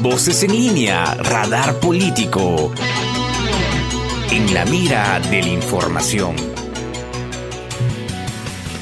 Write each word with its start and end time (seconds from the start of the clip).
Voces 0.00 0.42
en 0.42 0.52
línea, 0.52 1.14
radar 1.14 1.80
político. 1.80 2.72
En 4.30 4.54
la 4.54 4.64
mira 4.64 5.20
de 5.30 5.42
la 5.42 5.48
información. 5.48 6.57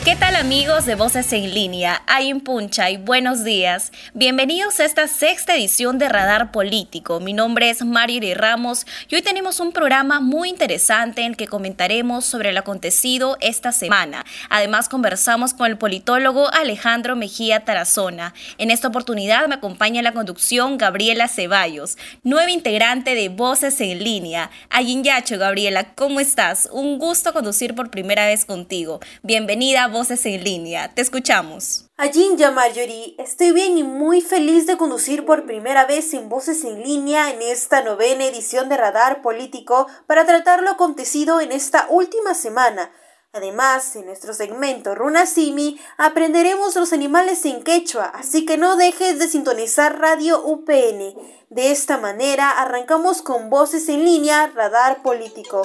¿Qué 0.07 0.15
tal 0.15 0.37
amigos 0.37 0.87
de 0.87 0.95
Voces 0.95 1.33
en 1.33 1.53
Línea? 1.53 2.01
Hay 2.07 2.33
puncha 2.35 2.89
y 2.91 2.97
buenos 2.97 3.43
días. 3.43 3.91
Bienvenidos 4.15 4.79
a 4.79 4.85
esta 4.85 5.09
sexta 5.09 5.57
edición 5.57 5.99
de 5.99 6.09
Radar 6.09 6.53
Político. 6.53 7.19
Mi 7.19 7.33
nombre 7.33 7.71
es 7.71 7.85
Mario 7.85 8.23
Ramos 8.37 8.87
y 9.09 9.17
hoy 9.17 9.23
tenemos 9.23 9.59
un 9.59 9.73
programa 9.73 10.21
muy 10.21 10.49
interesante 10.49 11.23
en 11.23 11.33
el 11.33 11.37
que 11.37 11.49
comentaremos 11.49 12.25
sobre 12.25 12.53
lo 12.53 12.61
acontecido 12.61 13.37
esta 13.41 13.73
semana. 13.73 14.25
Además 14.49 14.89
conversamos 14.89 15.55
con 15.55 15.67
el 15.67 15.77
politólogo 15.77 16.55
Alejandro 16.55 17.17
Mejía 17.17 17.65
Tarazona. 17.65 18.33
En 18.59 18.71
esta 18.71 18.87
oportunidad 18.87 19.49
me 19.49 19.57
acompaña 19.57 19.99
en 19.99 20.05
la 20.05 20.13
conducción 20.13 20.79
Gabriela 20.79 21.27
Ceballos, 21.27 21.99
nueva 22.23 22.53
integrante 22.53 23.17
de 23.17 23.29
Voces 23.29 23.81
en 23.81 24.05
Línea. 24.05 24.53
Ayinyacho, 24.71 25.37
Gabriela, 25.37 25.95
¿cómo 25.97 26.21
estás? 26.21 26.69
Un 26.71 27.01
gusto 27.01 27.33
conducir 27.33 27.75
por 27.75 27.91
primera 27.91 28.27
vez 28.27 28.45
contigo. 28.45 29.01
Bienvenida 29.25 29.83
a 29.83 29.96
Voces 29.97 30.27
en 30.27 30.45
Línea. 30.45 30.93
Te 30.93 31.01
escuchamos. 31.01 31.87
Ajinja 31.97 32.51
Marjorie, 32.51 33.15
estoy 33.17 33.53
bien 33.53 33.79
y 33.79 33.83
muy 33.83 34.21
feliz 34.21 34.67
de 34.67 34.77
conducir 34.77 35.25
por 35.25 35.47
primera 35.47 35.87
vez 35.87 36.13
en 36.13 36.29
Voces 36.29 36.65
en 36.65 36.83
Línea 36.83 37.31
en 37.31 37.41
esta 37.41 37.81
novena 37.81 38.27
edición 38.27 38.69
de 38.69 38.77
Radar 38.77 39.23
Político 39.23 39.87
para 40.07 40.27
tratar 40.27 40.63
lo 40.63 40.69
acontecido 40.69 41.41
en 41.41 41.51
esta 41.51 41.87
última 41.89 42.35
semana. 42.35 42.93
Además, 43.33 43.97
en 43.97 44.05
nuestro 44.05 44.35
segmento 44.35 44.95
Runa 44.95 45.25
Simi 45.25 45.81
aprenderemos 45.97 46.77
los 46.77 46.93
animales 46.93 47.47
en 47.47 47.65
quechua, 47.65 48.13
así 48.15 48.45
que 48.45 48.59
no 48.59 48.77
dejes 48.77 49.19
de 49.19 49.29
sintonizar 49.29 49.99
Radio 49.99 50.45
UPN. 50.45 51.15
De 51.49 51.71
esta 51.71 51.97
manera 51.97 52.51
arrancamos 52.51 53.23
con 53.23 53.49
Voces 53.49 53.89
en 53.89 54.05
Línea 54.05 54.49
Radar 54.49 55.03
Político. 55.03 55.63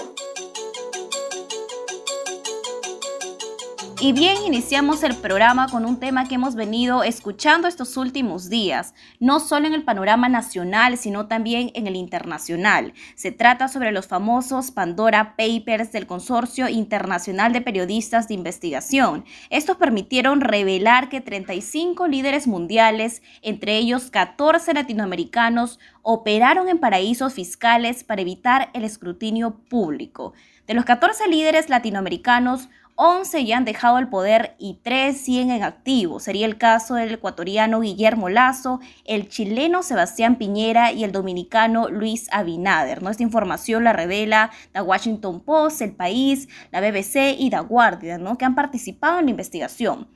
Y 4.03 4.13
bien, 4.13 4.38
iniciamos 4.47 5.03
el 5.03 5.16
programa 5.16 5.67
con 5.69 5.85
un 5.85 5.99
tema 5.99 6.27
que 6.27 6.33
hemos 6.33 6.55
venido 6.55 7.03
escuchando 7.03 7.67
estos 7.67 7.97
últimos 7.97 8.49
días, 8.49 8.95
no 9.19 9.39
solo 9.39 9.67
en 9.67 9.75
el 9.75 9.83
panorama 9.83 10.27
nacional, 10.27 10.97
sino 10.97 11.27
también 11.27 11.69
en 11.75 11.85
el 11.85 11.95
internacional. 11.95 12.95
Se 13.13 13.31
trata 13.31 13.67
sobre 13.67 13.91
los 13.91 14.08
famosos 14.08 14.71
Pandora 14.71 15.35
Papers 15.38 15.91
del 15.91 16.08
Consorcio 16.08 16.67
Internacional 16.67 17.53
de 17.53 17.61
Periodistas 17.61 18.27
de 18.27 18.33
Investigación. 18.33 19.23
Estos 19.52 19.77
permitieron 19.77 20.41
revelar 20.41 21.08
que 21.08 21.21
35 21.21 22.08
líderes 22.08 22.47
mundiales, 22.47 23.21
entre 23.43 23.77
ellos 23.77 24.09
14 24.09 24.73
latinoamericanos, 24.73 25.80
operaron 26.02 26.69
en 26.69 26.80
paraísos 26.80 27.36
fiscales 27.36 28.03
para 28.03 28.23
evitar 28.23 28.71
el 28.73 28.83
escrutinio 28.83 29.59
público. 29.69 30.33
De 30.65 30.73
los 30.73 30.86
14 30.86 31.27
líderes 31.27 31.69
latinoamericanos, 31.69 32.69
11 33.03 33.45
ya 33.45 33.57
han 33.57 33.66
dejado 33.66 33.97
el 33.97 34.09
poder 34.09 34.53
y 34.59 34.77
3 34.83 35.19
siguen 35.19 35.49
en 35.49 35.63
activo. 35.63 36.19
Sería 36.19 36.45
el 36.45 36.59
caso 36.59 36.94
del 36.94 37.11
ecuatoriano 37.11 37.81
Guillermo 37.81 38.30
Lazo, 38.30 38.80
el 39.05 39.27
chileno 39.27 39.81
Sebastián 39.81 40.35
Piñera 40.35 40.91
y 40.91 41.03
el 41.03 41.11
dominicano 41.11 41.89
Luis 41.89 42.27
Abinader. 42.31 43.02
Esta 43.09 43.23
información 43.23 43.85
la 43.85 43.93
revela 43.93 44.52
The 44.73 44.81
Washington 44.81 45.39
Post, 45.39 45.81
El 45.81 45.93
País, 45.93 46.47
la 46.71 46.80
BBC 46.80 47.35
y 47.39 47.49
The 47.49 47.61
Guardian, 47.61 48.21
¿no? 48.21 48.38
que 48.38 48.45
han 48.45 48.53
participado 48.53 49.17
en 49.17 49.25
la 49.25 49.31
investigación. 49.31 50.08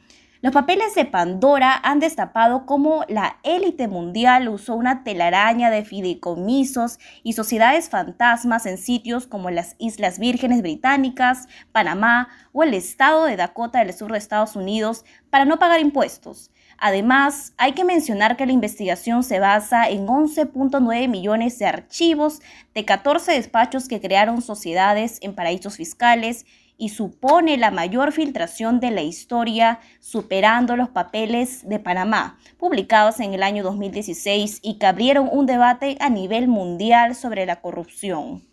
Los 0.45 0.53
papeles 0.53 0.93
de 0.93 1.05
Pandora 1.05 1.75
han 1.81 1.99
destapado 1.99 2.67
cómo 2.67 3.03
la 3.07 3.39
élite 3.41 3.87
mundial 3.87 4.47
usó 4.47 4.75
una 4.75 5.03
telaraña 5.03 5.71
de 5.71 5.83
fideicomisos 5.83 6.99
y 7.23 7.33
sociedades 7.33 7.89
fantasmas 7.89 8.67
en 8.67 8.77
sitios 8.77 9.25
como 9.25 9.49
las 9.49 9.75
Islas 9.79 10.19
Vírgenes 10.19 10.61
Británicas, 10.61 11.47
Panamá 11.71 12.27
o 12.51 12.61
el 12.61 12.75
estado 12.75 13.25
de 13.25 13.37
Dakota 13.37 13.79
del 13.79 13.91
sur 13.95 14.11
de 14.11 14.19
Estados 14.19 14.55
Unidos 14.55 15.03
para 15.31 15.45
no 15.45 15.57
pagar 15.57 15.79
impuestos. 15.79 16.51
Además, 16.77 17.55
hay 17.57 17.71
que 17.71 17.83
mencionar 17.83 18.37
que 18.37 18.45
la 18.45 18.51
investigación 18.51 19.23
se 19.23 19.39
basa 19.39 19.89
en 19.89 20.05
11.9 20.05 21.07
millones 21.07 21.57
de 21.57 21.65
archivos 21.65 22.41
de 22.75 22.85
14 22.85 23.31
despachos 23.31 23.87
que 23.87 23.99
crearon 23.99 24.43
sociedades 24.43 25.17
en 25.23 25.33
paraísos 25.33 25.77
fiscales 25.77 26.45
y 26.77 26.89
supone 26.89 27.57
la 27.57 27.71
mayor 27.71 28.11
filtración 28.11 28.79
de 28.79 28.91
la 28.91 29.01
historia, 29.01 29.79
superando 29.99 30.75
los 30.75 30.89
papeles 30.89 31.67
de 31.67 31.79
Panamá, 31.79 32.37
publicados 32.57 33.19
en 33.19 33.33
el 33.33 33.43
año 33.43 33.63
2016 33.63 34.59
y 34.61 34.77
que 34.77 34.85
abrieron 34.85 35.29
un 35.31 35.45
debate 35.45 35.97
a 35.99 36.09
nivel 36.09 36.47
mundial 36.47 37.15
sobre 37.15 37.45
la 37.45 37.61
corrupción. 37.61 38.43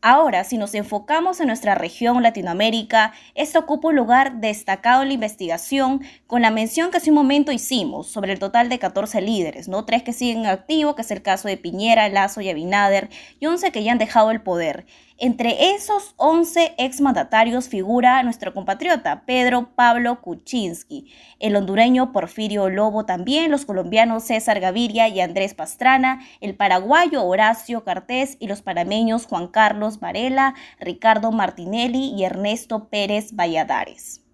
Ahora, 0.00 0.44
si 0.44 0.58
nos 0.58 0.74
enfocamos 0.74 1.40
en 1.40 1.48
nuestra 1.48 1.74
región 1.74 2.22
Latinoamérica, 2.22 3.12
esto 3.34 3.58
ocupa 3.58 3.88
un 3.88 3.96
lugar 3.96 4.36
destacado 4.36 5.02
en 5.02 5.08
la 5.08 5.14
investigación 5.14 6.02
con 6.28 6.40
la 6.42 6.52
mención 6.52 6.92
que 6.92 6.98
hace 6.98 7.10
un 7.10 7.16
momento 7.16 7.50
hicimos 7.50 8.06
sobre 8.06 8.32
el 8.32 8.38
total 8.38 8.68
de 8.68 8.78
14 8.78 9.20
líderes, 9.20 9.66
¿no? 9.66 9.84
Tres 9.84 10.04
que 10.04 10.12
siguen 10.12 10.46
activos, 10.46 10.94
que 10.94 11.02
es 11.02 11.10
el 11.10 11.20
caso 11.20 11.48
de 11.48 11.56
Piñera, 11.56 12.08
Lazo 12.10 12.40
y 12.40 12.48
Abinader, 12.48 13.08
y 13.40 13.46
11 13.46 13.72
que 13.72 13.82
ya 13.82 13.90
han 13.90 13.98
dejado 13.98 14.30
el 14.30 14.40
poder. 14.40 14.86
Entre 15.20 15.74
esos 15.74 16.14
11 16.16 16.74
exmandatarios 16.78 17.68
figura 17.68 18.22
nuestro 18.22 18.54
compatriota 18.54 19.24
Pedro 19.26 19.74
Pablo 19.74 20.20
Kuczynski, 20.20 21.12
el 21.40 21.56
hondureño 21.56 22.12
Porfirio 22.12 22.68
Lobo 22.68 23.04
también, 23.04 23.50
los 23.50 23.64
colombianos 23.64 24.22
César 24.22 24.60
Gaviria 24.60 25.08
y 25.08 25.20
Andrés 25.20 25.54
Pastrana, 25.54 26.20
el 26.40 26.54
paraguayo 26.54 27.24
Horacio 27.24 27.82
Cartés 27.82 28.36
y 28.38 28.46
los 28.46 28.62
panameños 28.62 29.26
Juan 29.26 29.48
Carlos 29.48 29.98
Varela, 29.98 30.54
Ricardo 30.78 31.32
Martinelli 31.32 32.14
y 32.16 32.22
Ernesto 32.22 32.88
Pérez 32.88 33.34
Valladares. 33.34 34.27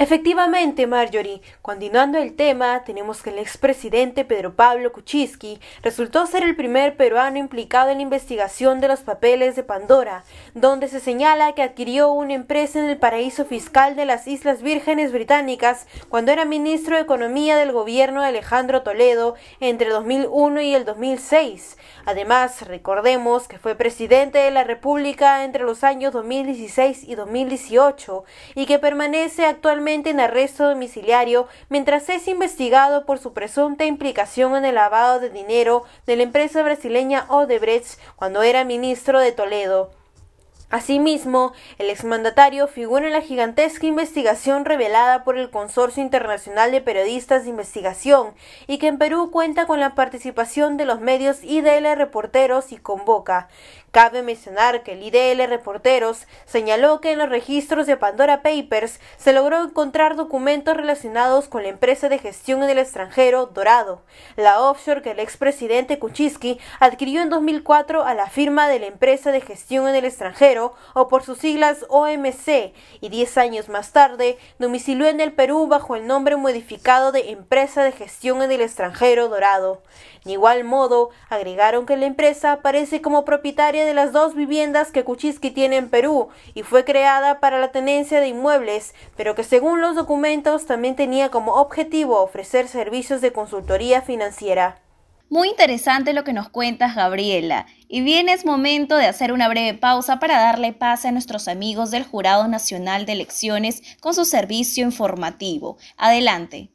Efectivamente, 0.00 0.86
Marjorie, 0.86 1.42
continuando 1.60 2.16
el 2.16 2.34
tema, 2.34 2.84
tenemos 2.84 3.22
que 3.22 3.28
el 3.28 3.38
expresidente 3.38 4.24
Pedro 4.24 4.54
Pablo 4.56 4.92
Kuczynski 4.92 5.60
resultó 5.82 6.24
ser 6.24 6.42
el 6.42 6.56
primer 6.56 6.96
peruano 6.96 7.36
implicado 7.36 7.90
en 7.90 7.98
la 7.98 8.04
investigación 8.04 8.80
de 8.80 8.88
los 8.88 9.00
papeles 9.00 9.56
de 9.56 9.62
Pandora, 9.62 10.24
donde 10.54 10.88
se 10.88 11.00
señala 11.00 11.52
que 11.52 11.62
adquirió 11.62 12.12
una 12.12 12.32
empresa 12.32 12.78
en 12.78 12.86
el 12.86 12.96
paraíso 12.96 13.44
fiscal 13.44 13.94
de 13.94 14.06
las 14.06 14.26
Islas 14.26 14.62
Vírgenes 14.62 15.12
Británicas 15.12 15.86
cuando 16.08 16.32
era 16.32 16.46
ministro 16.46 16.96
de 16.96 17.02
Economía 17.02 17.58
del 17.58 17.72
gobierno 17.72 18.22
de 18.22 18.28
Alejandro 18.28 18.82
Toledo 18.82 19.34
entre 19.60 19.90
2001 19.90 20.62
y 20.62 20.74
el 20.74 20.86
2006. 20.86 21.76
Además, 22.06 22.66
recordemos 22.66 23.48
que 23.48 23.58
fue 23.58 23.74
presidente 23.74 24.38
de 24.38 24.50
la 24.50 24.64
República 24.64 25.44
entre 25.44 25.64
los 25.64 25.84
años 25.84 26.14
2016 26.14 27.04
y 27.04 27.16
2018 27.16 28.24
y 28.54 28.64
que 28.64 28.78
permanece 28.78 29.44
actualmente 29.44 29.89
en 29.92 30.20
arresto 30.20 30.68
domiciliario 30.68 31.48
mientras 31.68 32.08
es 32.08 32.28
investigado 32.28 33.04
por 33.04 33.18
su 33.18 33.32
presunta 33.32 33.84
implicación 33.84 34.54
en 34.54 34.64
el 34.64 34.76
lavado 34.76 35.18
de 35.18 35.30
dinero 35.30 35.84
de 36.06 36.16
la 36.16 36.22
empresa 36.22 36.62
brasileña 36.62 37.26
Odebrecht 37.28 37.98
cuando 38.16 38.42
era 38.42 38.64
ministro 38.64 39.18
de 39.18 39.32
Toledo. 39.32 39.90
Asimismo, 40.70 41.52
el 41.78 41.90
exmandatario 41.90 42.68
figura 42.68 43.04
en 43.04 43.12
la 43.12 43.22
gigantesca 43.22 43.86
investigación 43.86 44.64
revelada 44.64 45.24
por 45.24 45.36
el 45.36 45.50
Consorcio 45.50 46.00
Internacional 46.00 46.70
de 46.70 46.80
Periodistas 46.80 47.42
de 47.42 47.50
Investigación 47.50 48.34
y 48.68 48.78
que 48.78 48.86
en 48.86 48.96
Perú 48.96 49.32
cuenta 49.32 49.66
con 49.66 49.80
la 49.80 49.96
participación 49.96 50.76
de 50.76 50.84
los 50.84 51.00
medios 51.00 51.42
IDL 51.42 51.96
Reporteros 51.96 52.70
y 52.70 52.76
Convoca. 52.76 53.48
Cabe 53.90 54.22
mencionar 54.22 54.84
que 54.84 54.92
el 54.92 55.02
IDL 55.02 55.48
Reporteros 55.48 56.28
señaló 56.44 57.00
que 57.00 57.10
en 57.10 57.18
los 57.18 57.28
registros 57.28 57.88
de 57.88 57.96
Pandora 57.96 58.40
Papers 58.40 59.00
se 59.16 59.32
logró 59.32 59.64
encontrar 59.64 60.14
documentos 60.14 60.76
relacionados 60.76 61.48
con 61.48 61.64
la 61.64 61.70
empresa 61.70 62.08
de 62.08 62.18
gestión 62.18 62.62
en 62.62 62.70
el 62.70 62.78
extranjero 62.78 63.46
Dorado, 63.46 64.02
la 64.36 64.60
offshore 64.60 65.02
que 65.02 65.10
el 65.10 65.18
expresidente 65.18 65.98
Kuczynski 65.98 66.60
adquirió 66.78 67.20
en 67.20 67.30
2004 67.30 68.04
a 68.04 68.14
la 68.14 68.28
firma 68.28 68.68
de 68.68 68.78
la 68.78 68.86
empresa 68.86 69.32
de 69.32 69.40
gestión 69.40 69.88
en 69.88 69.96
el 69.96 70.04
extranjero 70.04 70.72
o 70.94 71.08
por 71.08 71.24
sus 71.24 71.38
siglas 71.38 71.84
OMC 71.88 72.72
y 73.00 73.08
10 73.08 73.38
años 73.38 73.68
más 73.68 73.90
tarde 73.90 74.38
domicilió 74.60 75.08
en 75.08 75.20
el 75.20 75.32
Perú 75.32 75.66
bajo 75.66 75.96
el 75.96 76.06
nombre 76.06 76.36
modificado 76.36 77.10
de 77.10 77.30
Empresa 77.30 77.82
de 77.82 77.90
Gestión 77.90 78.40
en 78.40 78.52
el 78.52 78.60
extranjero 78.60 79.28
Dorado. 79.28 79.82
De 80.24 80.32
igual 80.32 80.64
modo, 80.64 81.10
agregaron 81.28 81.86
que 81.86 81.96
la 81.96 82.04
empresa 82.04 82.52
aparece 82.52 83.00
como 83.00 83.24
propietaria 83.24 83.79
de 83.84 83.94
las 83.94 84.12
dos 84.12 84.34
viviendas 84.34 84.90
que 84.92 85.04
Kuczynski 85.04 85.50
tiene 85.50 85.76
en 85.76 85.88
Perú 85.88 86.28
y 86.54 86.62
fue 86.62 86.84
creada 86.84 87.40
para 87.40 87.58
la 87.58 87.72
tenencia 87.72 88.20
de 88.20 88.28
inmuebles, 88.28 88.94
pero 89.16 89.34
que 89.34 89.44
según 89.44 89.80
los 89.80 89.96
documentos 89.96 90.66
también 90.66 90.96
tenía 90.96 91.30
como 91.30 91.54
objetivo 91.54 92.20
ofrecer 92.22 92.68
servicios 92.68 93.20
de 93.20 93.32
consultoría 93.32 94.02
financiera. 94.02 94.80
Muy 95.28 95.48
interesante 95.48 96.12
lo 96.12 96.24
que 96.24 96.32
nos 96.32 96.48
cuentas, 96.48 96.96
Gabriela. 96.96 97.66
Y 97.86 98.00
bien 98.00 98.28
es 98.28 98.44
momento 98.44 98.96
de 98.96 99.06
hacer 99.06 99.32
una 99.32 99.48
breve 99.48 99.78
pausa 99.78 100.18
para 100.18 100.40
darle 100.40 100.72
paz 100.72 101.04
a 101.04 101.12
nuestros 101.12 101.46
amigos 101.46 101.92
del 101.92 102.02
Jurado 102.02 102.48
Nacional 102.48 103.06
de 103.06 103.12
Elecciones 103.12 103.80
con 104.00 104.12
su 104.12 104.24
servicio 104.24 104.84
informativo. 104.84 105.78
Adelante. 105.96 106.70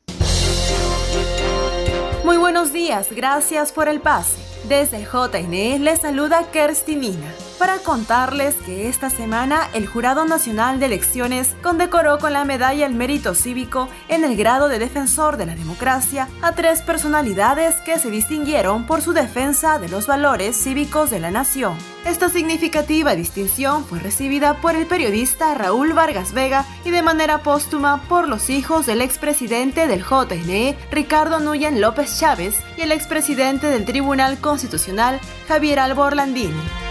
Muy 2.24 2.38
buenos 2.38 2.72
días, 2.72 3.10
gracias 3.12 3.74
por 3.74 3.90
el 3.90 4.00
pase. 4.00 4.45
Desde 4.68 5.06
JNE 5.06 5.78
les 5.78 6.00
saluda 6.00 6.44
Kerstinina 6.52 7.45
para 7.58 7.80
contarles 7.80 8.56
que 8.56 8.90
esta 8.90 9.10
semana 9.10 9.70
el 9.74 9.88
Jurado 9.88 10.26
Nacional 10.26 10.80
de 10.80 10.88
Elecciones 10.88 11.56
condecoró 11.62 12.20
con 12.20 12.34
la 12.34 12.46
medalla 12.46 12.86
al 12.86 12.94
mérito 12.94 13.36
cívico 13.36 13.90
en 14.08 14.24
el 14.24 14.36
grado 14.36 14.68
de 14.68 14.80
defensor 14.80 15.38
de 15.38 15.46
la 15.46 15.56
democracia 15.56 16.28
a 16.42 16.52
tres 16.54 16.82
personalidades 16.82 17.76
que 17.78 18.00
se 18.00 18.10
distinguieron 18.10 18.86
por 18.86 19.02
su 19.02 19.14
defensa 19.14 19.80
de 19.80 19.90
los 19.90 20.08
valores 20.08 20.56
cívicos 20.56 21.10
de 21.10 21.20
la 21.20 21.32
nación. 21.32 21.78
Esta 22.06 22.30
significativa 22.30 23.16
distinción 23.16 23.84
fue 23.84 24.00
recibida 24.00 24.56
por 24.62 24.76
el 24.76 24.86
periodista 24.86 25.54
Raúl 25.56 25.94
Vargas 25.94 26.34
Vega 26.34 26.66
y 26.84 26.92
de 26.92 27.02
manera 27.02 27.40
póstuma 27.40 28.04
por 28.08 28.28
los 28.28 28.50
hijos 28.50 28.86
del 28.86 29.02
expresidente 29.02 29.88
del 29.88 30.04
JNE, 30.04 30.78
Ricardo 30.92 31.40
Nuyen 31.40 31.82
López 31.82 32.20
Chávez, 32.20 32.60
y 32.78 32.82
el 32.82 32.92
expresidente 32.92 33.68
del 33.68 33.86
Tribunal 33.86 34.38
Constitucional, 34.40 35.20
Javier 35.48 35.80
Albor 35.80 36.16
Landini. 36.16 36.85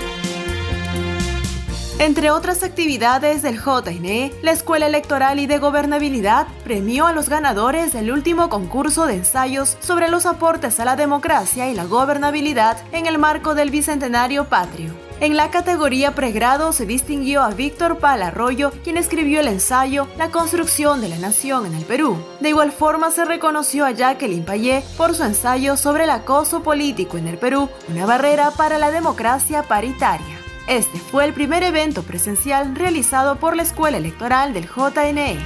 Entre 2.01 2.33
otras 2.33 2.65
actividades 2.65 3.43
del 3.43 3.61
JNE, 3.61 4.33
la 4.43 4.51
Escuela 4.51 4.89
Electoral 4.89 5.39
y 5.39 5.47
de 5.47 5.59
Gobernabilidad 5.59 6.49
premió 6.65 7.07
a 7.07 7.13
los 7.13 7.29
ganadores 7.29 7.93
del 7.93 8.11
último 8.11 8.49
concurso 8.49 9.07
de 9.07 9.15
ensayos 9.15 9.77
sobre 9.81 10.11
los 10.11 10.27
aportes 10.27 10.81
a 10.81 10.85
la 10.85 10.97
democracia 10.97 11.71
y 11.71 11.75
la 11.75 11.85
gobernabilidad 11.85 12.79
en 12.91 13.07
el 13.07 13.19
marco 13.19 13.55
del 13.55 13.71
Bicentenario 13.71 14.47
Patrio. 14.49 14.93
En 15.21 15.37
la 15.37 15.53
categoría 15.53 16.17
pregrado 16.17 16.73
se 16.73 16.85
distinguió 16.85 17.43
a 17.43 17.51
Víctor 17.51 17.99
Palarroyo, 17.99 18.73
quien 18.83 18.97
escribió 18.97 19.39
el 19.39 19.47
ensayo 19.47 20.09
La 20.19 20.31
construcción 20.31 21.01
de 21.01 21.09
la 21.09 21.19
nación 21.19 21.65
en 21.65 21.75
el 21.75 21.85
Perú. 21.85 22.19
De 22.41 22.49
igual 22.49 22.73
forma 22.73 23.13
se 23.13 23.25
reconoció 23.25 23.87
a 23.87 23.93
Jacqueline 23.93 24.45
Payé 24.45 24.83
por 24.97 25.15
su 25.15 25.23
ensayo 25.23 25.77
sobre 25.77 26.05
el 26.05 26.11
acoso 26.11 26.65
político 26.65 27.19
en 27.19 27.29
el 27.29 27.39
Perú, 27.39 27.71
una 27.89 28.05
barrera 28.05 28.51
para 28.51 28.79
la 28.79 28.91
democracia 28.91 29.63
paritaria. 29.63 30.44
Este 30.67 30.99
fue 30.99 31.27
el 31.27 31.35
primer 31.35 31.63
evento 31.63 32.03
presencial 32.03 32.75
realizado 32.75 33.37
por 33.37 33.55
la 33.55 33.63
Escuela 33.63 33.99
Electoral 33.99 34.55
del 34.55 34.67
JNE. 34.67 35.39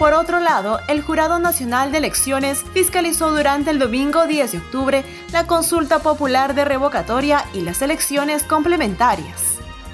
Por 0.00 0.14
otro 0.14 0.40
lado, 0.40 0.80
el 0.88 1.02
Jurado 1.02 1.38
Nacional 1.38 1.92
de 1.92 1.98
Elecciones 1.98 2.64
fiscalizó 2.72 3.30
durante 3.30 3.70
el 3.70 3.78
domingo 3.78 4.26
10 4.26 4.52
de 4.52 4.58
octubre 4.58 5.04
la 5.30 5.46
consulta 5.46 6.00
popular 6.00 6.54
de 6.54 6.64
revocatoria 6.64 7.44
y 7.52 7.60
las 7.60 7.82
elecciones 7.82 8.42
complementarias. 8.42 9.49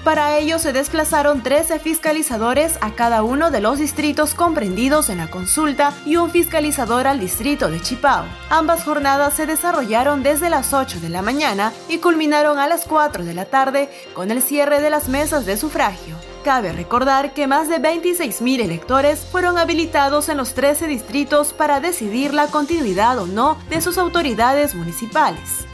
Para 0.07 0.39
ello 0.39 0.61
se 0.61 0.73
desplazaron 0.73 1.43
13 1.43 1.81
fiscalizadores 1.81 2.79
a 2.81 2.93
cada 2.93 3.25
uno 3.25 3.51
de 3.51 3.61
los 3.61 3.81
distritos 3.81 4.35
comprendidos 4.35 5.09
en 5.09 5.19
la 5.19 5.29
consulta 5.29 5.93
y 6.05 6.15
un 6.15 6.31
fiscalizador 6.31 7.09
al 7.09 7.19
distrito 7.19 7.69
de 7.71 7.81
Chipao. 7.81 8.25
Ambas 8.49 8.85
jornadas 8.85 9.35
se 9.35 9.47
desarrollaron 9.47 10.23
desde 10.23 10.49
las 10.49 10.73
8 10.73 11.01
de 11.01 11.09
la 11.09 11.23
mañana 11.23 11.73
y 11.89 11.99
culminaron 11.99 12.61
a 12.61 12.69
las 12.69 12.85
4 12.85 13.25
de 13.25 13.35
la 13.35 13.47
tarde 13.47 13.91
con 14.15 14.31
el 14.31 14.43
cierre 14.43 14.81
de 14.81 14.91
las 14.91 15.09
mesas 15.09 15.45
de 15.45 15.57
sufragio. 15.57 16.15
Cabe 16.45 16.71
recordar 16.71 17.35
que 17.35 17.49
más 17.49 17.69
de 17.69 17.81
26.000 17.81 18.61
electores 18.61 19.27
fueron 19.33 19.59
habilitados 19.59 20.29
en 20.29 20.37
los 20.37 20.55
13 20.55 20.87
distritos 20.87 21.53
para 21.53 21.81
decidir 21.81 22.33
la 22.33 22.47
continuidad 22.47 23.19
o 23.19 23.27
no 23.27 23.59
de 23.71 23.81
sus 23.81 23.99
autoridades 23.99 24.77
municipales. 24.77 25.67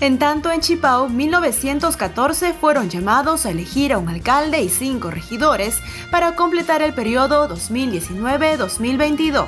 En 0.00 0.18
tanto, 0.18 0.50
en 0.50 0.60
Chipao, 0.60 1.08
1914 1.08 2.52
fueron 2.52 2.90
llamados 2.90 3.46
a 3.46 3.50
elegir 3.50 3.94
a 3.94 3.98
un 3.98 4.10
alcalde 4.10 4.60
y 4.60 4.68
cinco 4.68 5.10
regidores 5.10 5.80
para 6.10 6.34
completar 6.34 6.82
el 6.82 6.92
periodo 6.92 7.48
2019-2022. 7.48 9.46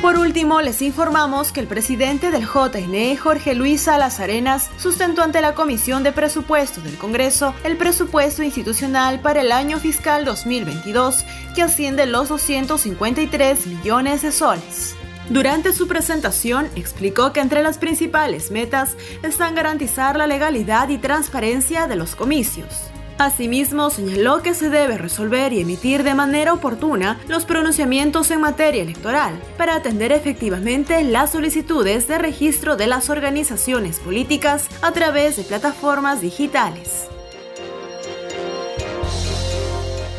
Por 0.00 0.16
último, 0.18 0.62
les 0.62 0.80
informamos 0.82 1.52
que 1.52 1.60
el 1.60 1.66
presidente 1.68 2.30
del 2.30 2.46
JNE, 2.46 3.16
Jorge 3.16 3.54
Luis 3.54 3.82
Salas 3.82 4.18
Arenas, 4.20 4.70
sustentó 4.78 5.22
ante 5.22 5.42
la 5.42 5.54
Comisión 5.54 6.02
de 6.02 6.10
Presupuesto 6.10 6.80
del 6.80 6.96
Congreso 6.96 7.54
el 7.64 7.76
presupuesto 7.76 8.42
institucional 8.42 9.20
para 9.20 9.42
el 9.42 9.52
año 9.52 9.78
fiscal 9.78 10.24
2022, 10.24 11.24
que 11.54 11.62
asciende 11.62 12.06
los 12.06 12.30
253 12.30 13.66
millones 13.66 14.22
de 14.22 14.32
soles. 14.32 14.96
Durante 15.28 15.72
su 15.72 15.86
presentación 15.86 16.68
explicó 16.76 17.32
que 17.32 17.40
entre 17.40 17.62
las 17.62 17.78
principales 17.78 18.50
metas 18.50 18.96
están 19.22 19.54
garantizar 19.54 20.16
la 20.16 20.26
legalidad 20.26 20.88
y 20.88 20.98
transparencia 20.98 21.86
de 21.86 21.96
los 21.96 22.16
comicios. 22.16 22.92
Asimismo, 23.18 23.90
señaló 23.90 24.42
que 24.42 24.54
se 24.54 24.68
debe 24.68 24.98
resolver 24.98 25.52
y 25.52 25.60
emitir 25.60 26.02
de 26.02 26.14
manera 26.14 26.52
oportuna 26.52 27.20
los 27.28 27.44
pronunciamientos 27.44 28.30
en 28.32 28.40
materia 28.40 28.82
electoral 28.82 29.38
para 29.56 29.76
atender 29.76 30.10
efectivamente 30.10 31.04
las 31.04 31.30
solicitudes 31.30 32.08
de 32.08 32.18
registro 32.18 32.76
de 32.76 32.88
las 32.88 33.10
organizaciones 33.10 34.00
políticas 34.00 34.66
a 34.80 34.90
través 34.92 35.36
de 35.36 35.44
plataformas 35.44 36.20
digitales. 36.20 37.11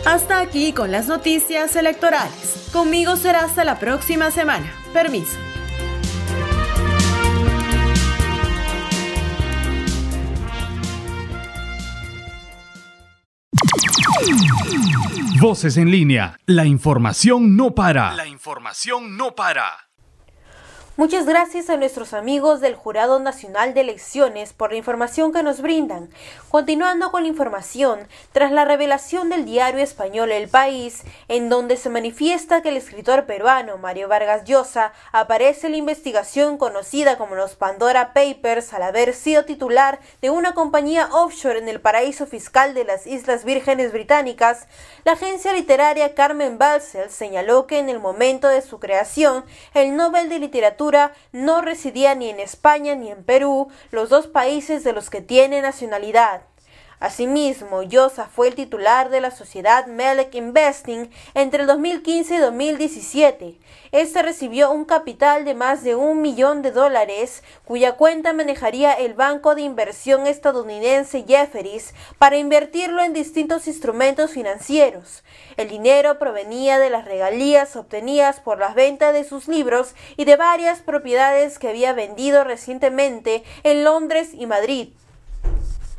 Hasta 0.05 0.41
aquí 0.41 0.73
con 0.73 0.91
las 0.91 1.07
noticias 1.07 1.75
electorales. 1.77 2.69
Conmigo 2.73 3.15
será 3.15 3.45
hasta 3.45 3.63
la 3.63 3.79
próxima 3.79 4.31
semana. 4.31 4.69
Permiso. 4.91 5.37
Voces 15.39 15.77
en 15.77 15.89
línea. 15.89 16.37
La 16.45 16.65
información 16.65 17.55
no 17.55 17.73
para. 17.73 18.13
La 18.13 18.27
información 18.27 19.15
no 19.15 19.35
para. 19.35 19.89
Muchas 20.95 21.25
gracias 21.25 21.71
a 21.71 21.77
nuestros 21.77 22.13
amigos 22.13 22.61
del 22.61 22.75
Jurado 22.75 23.19
Nacional 23.19 23.73
de 23.73 23.81
Elecciones 23.81 24.53
por 24.53 24.69
la 24.69 24.77
información 24.77 25.33
que 25.33 25.41
nos 25.41 25.59
brindan. 25.59 26.07
Continuando 26.49 27.09
con 27.09 27.23
la 27.23 27.29
información, 27.29 28.07
tras 28.31 28.51
la 28.51 28.63
revelación 28.63 29.29
del 29.29 29.43
diario 29.43 29.81
español 29.81 30.31
El 30.31 30.49
País, 30.49 31.01
en 31.29 31.49
donde 31.49 31.77
se 31.77 31.89
manifiesta 31.89 32.61
que 32.61 32.69
el 32.69 32.77
escritor 32.77 33.25
peruano 33.25 33.79
Mario 33.79 34.07
Vargas 34.07 34.43
Llosa 34.43 34.93
aparece 35.11 35.65
en 35.65 35.71
la 35.71 35.79
investigación 35.79 36.59
conocida 36.59 37.17
como 37.17 37.33
los 37.33 37.55
Pandora 37.55 38.13
Papers 38.13 38.71
al 38.71 38.83
haber 38.83 39.15
sido 39.15 39.45
titular 39.45 39.99
de 40.21 40.29
una 40.29 40.53
compañía 40.53 41.09
offshore 41.11 41.57
en 41.57 41.69
el 41.69 41.81
paraíso 41.81 42.27
fiscal 42.27 42.75
de 42.75 42.83
las 42.83 43.07
Islas 43.07 43.45
Vírgenes 43.45 43.93
Británicas, 43.93 44.67
la 45.05 45.13
agencia 45.13 45.53
literaria 45.53 46.13
Carmen 46.13 46.59
Balsel 46.59 47.09
señaló 47.09 47.65
que 47.65 47.79
en 47.79 47.89
el 47.89 47.99
momento 47.99 48.47
de 48.47 48.61
su 48.61 48.79
creación, 48.79 49.43
el 49.73 49.95
Nobel 49.95 50.29
de 50.29 50.37
Literatura 50.37 50.82
no 51.31 51.61
residía 51.61 52.15
ni 52.15 52.29
en 52.29 52.39
España 52.39 52.95
ni 52.95 53.11
en 53.11 53.23
Perú, 53.23 53.69
los 53.91 54.09
dos 54.09 54.27
países 54.27 54.83
de 54.83 54.93
los 54.93 55.09
que 55.09 55.21
tiene 55.21 55.61
nacionalidad. 55.61 56.41
Asimismo, 57.03 57.83
Yosa 57.83 58.29
fue 58.33 58.47
el 58.47 58.55
titular 58.55 59.09
de 59.09 59.19
la 59.19 59.29
sociedad 59.29 59.87
Melek 59.87 60.33
Investing 60.35 61.11
entre 61.33 61.63
el 61.63 61.67
2015 61.67 62.35
y 62.35 62.37
2017. 62.37 63.59
Este 63.91 64.21
recibió 64.21 64.71
un 64.71 64.85
capital 64.85 65.43
de 65.43 65.53
más 65.53 65.83
de 65.83 65.95
un 65.95 66.21
millón 66.21 66.61
de 66.61 66.71
dólares, 66.71 67.43
cuya 67.65 67.97
cuenta 67.97 68.31
manejaría 68.31 68.93
el 68.93 69.15
banco 69.15 69.53
de 69.53 69.63
inversión 69.63 70.27
estadounidense 70.27 71.25
Jefferies 71.27 71.93
para 72.19 72.37
invertirlo 72.37 73.03
en 73.03 73.11
distintos 73.11 73.67
instrumentos 73.67 74.31
financieros. 74.31 75.25
El 75.57 75.67
dinero 75.67 76.19
provenía 76.19 76.79
de 76.79 76.89
las 76.89 77.03
regalías 77.03 77.75
obtenidas 77.75 78.39
por 78.39 78.59
las 78.59 78.75
ventas 78.75 79.11
de 79.11 79.25
sus 79.25 79.49
libros 79.49 79.93
y 80.15 80.23
de 80.23 80.37
varias 80.37 80.79
propiedades 80.79 81.59
que 81.59 81.67
había 81.67 81.91
vendido 81.91 82.45
recientemente 82.45 83.43
en 83.63 83.83
Londres 83.83 84.29
y 84.31 84.45
Madrid. 84.45 84.93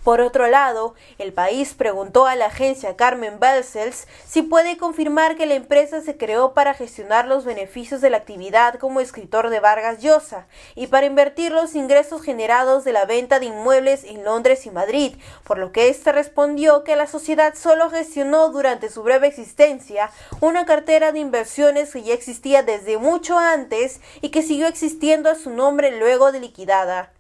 Por 0.05 0.21
otro 0.21 0.49
lado, 0.49 0.93
el 1.17 1.33
país 1.33 1.73
preguntó 1.73 2.27
a 2.27 2.37
la 2.37 2.47
agencia 2.47 2.95
Carmen 2.95 3.41
Balsels 3.41 4.07
si 4.27 4.43
puede 4.43 4.77
confirmar 4.77 5.35
que 5.35 5.47
la 5.47 5.55
empresa 5.55 6.03
se 6.03 6.19
creó 6.19 6.53
para 6.53 6.75
gestionar 6.75 7.27
los 7.27 7.47
beneficios 7.47 8.03
de 8.03 8.11
la 8.11 8.19
actividad 8.19 8.75
como 8.75 9.01
escritor 9.01 9.49
de 9.49 9.61
Vargas 9.61 10.03
Llosa 10.03 10.47
y 10.75 10.89
para 10.89 11.07
invertir 11.07 11.53
los 11.53 11.75
ingresos 11.75 12.21
generados 12.21 12.85
de 12.85 12.93
la 12.93 13.07
venta 13.07 13.41
de 13.41 13.47
inmuebles 13.47 14.05
en 14.05 14.25
Londres 14.25 14.67
y 14.67 14.71
Madrid, 14.71 15.15
por 15.43 15.57
lo 15.57 15.73
que 15.73 15.89
ésta 15.89 16.13
respondió 16.13 16.85
que 16.85 16.97
la 16.97 17.07
sociedad 17.07 17.55
solo 17.55 17.89
gestionó 17.89 18.51
durante 18.51 18.91
su 18.91 19.03
breve 19.03 19.29
existencia 19.29 20.11
una 20.43 20.67
cartera 20.67 21.13
de 21.13 21.21
inversiones 21.21 21.91
que 21.91 22.03
ya 22.03 22.13
existía 22.13 22.63
desde 22.63 22.99
mucho 22.99 23.39
antes 23.39 24.03
y 24.21 24.29
que 24.29 24.43
siguió 24.43 24.67
existiendo 24.67 25.31
a 25.31 25.35
su 25.35 25.49
nombre 25.49 25.99
luego 25.99 26.31
de 26.31 26.41
liquidada. 26.41 27.15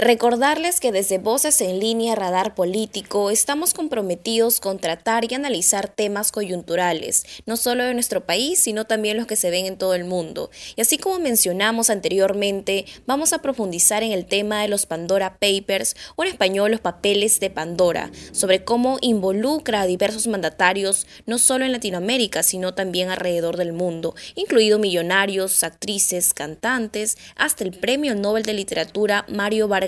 Recordarles 0.00 0.78
que 0.78 0.92
desde 0.92 1.18
Voces 1.18 1.60
en 1.60 1.80
Línea 1.80 2.14
Radar 2.14 2.54
Político 2.54 3.30
estamos 3.30 3.74
comprometidos 3.74 4.60
con 4.60 4.78
tratar 4.78 5.24
y 5.28 5.34
analizar 5.34 5.88
temas 5.88 6.30
coyunturales, 6.30 7.24
no 7.46 7.56
solo 7.56 7.82
de 7.82 7.94
nuestro 7.94 8.24
país, 8.24 8.60
sino 8.60 8.84
también 8.84 9.16
los 9.16 9.26
que 9.26 9.34
se 9.34 9.50
ven 9.50 9.66
en 9.66 9.76
todo 9.76 9.94
el 9.94 10.04
mundo. 10.04 10.50
Y 10.76 10.82
así 10.82 10.98
como 10.98 11.18
mencionamos 11.18 11.90
anteriormente, 11.90 12.84
vamos 13.06 13.32
a 13.32 13.42
profundizar 13.42 14.04
en 14.04 14.12
el 14.12 14.26
tema 14.26 14.62
de 14.62 14.68
los 14.68 14.86
Pandora 14.86 15.36
Papers, 15.40 15.96
o 16.14 16.22
en 16.22 16.30
español 16.30 16.70
los 16.70 16.80
papeles 16.80 17.40
de 17.40 17.50
Pandora, 17.50 18.12
sobre 18.30 18.62
cómo 18.62 18.98
involucra 19.00 19.80
a 19.80 19.86
diversos 19.86 20.28
mandatarios, 20.28 21.08
no 21.26 21.38
solo 21.38 21.64
en 21.64 21.72
Latinoamérica, 21.72 22.44
sino 22.44 22.72
también 22.72 23.08
alrededor 23.08 23.56
del 23.56 23.72
mundo, 23.72 24.14
incluido 24.36 24.78
millonarios, 24.78 25.64
actrices, 25.64 26.34
cantantes, 26.34 27.18
hasta 27.34 27.64
el 27.64 27.72
Premio 27.72 28.14
Nobel 28.14 28.44
de 28.44 28.54
Literatura 28.54 29.26
Mario 29.28 29.66
Vargas 29.66 29.87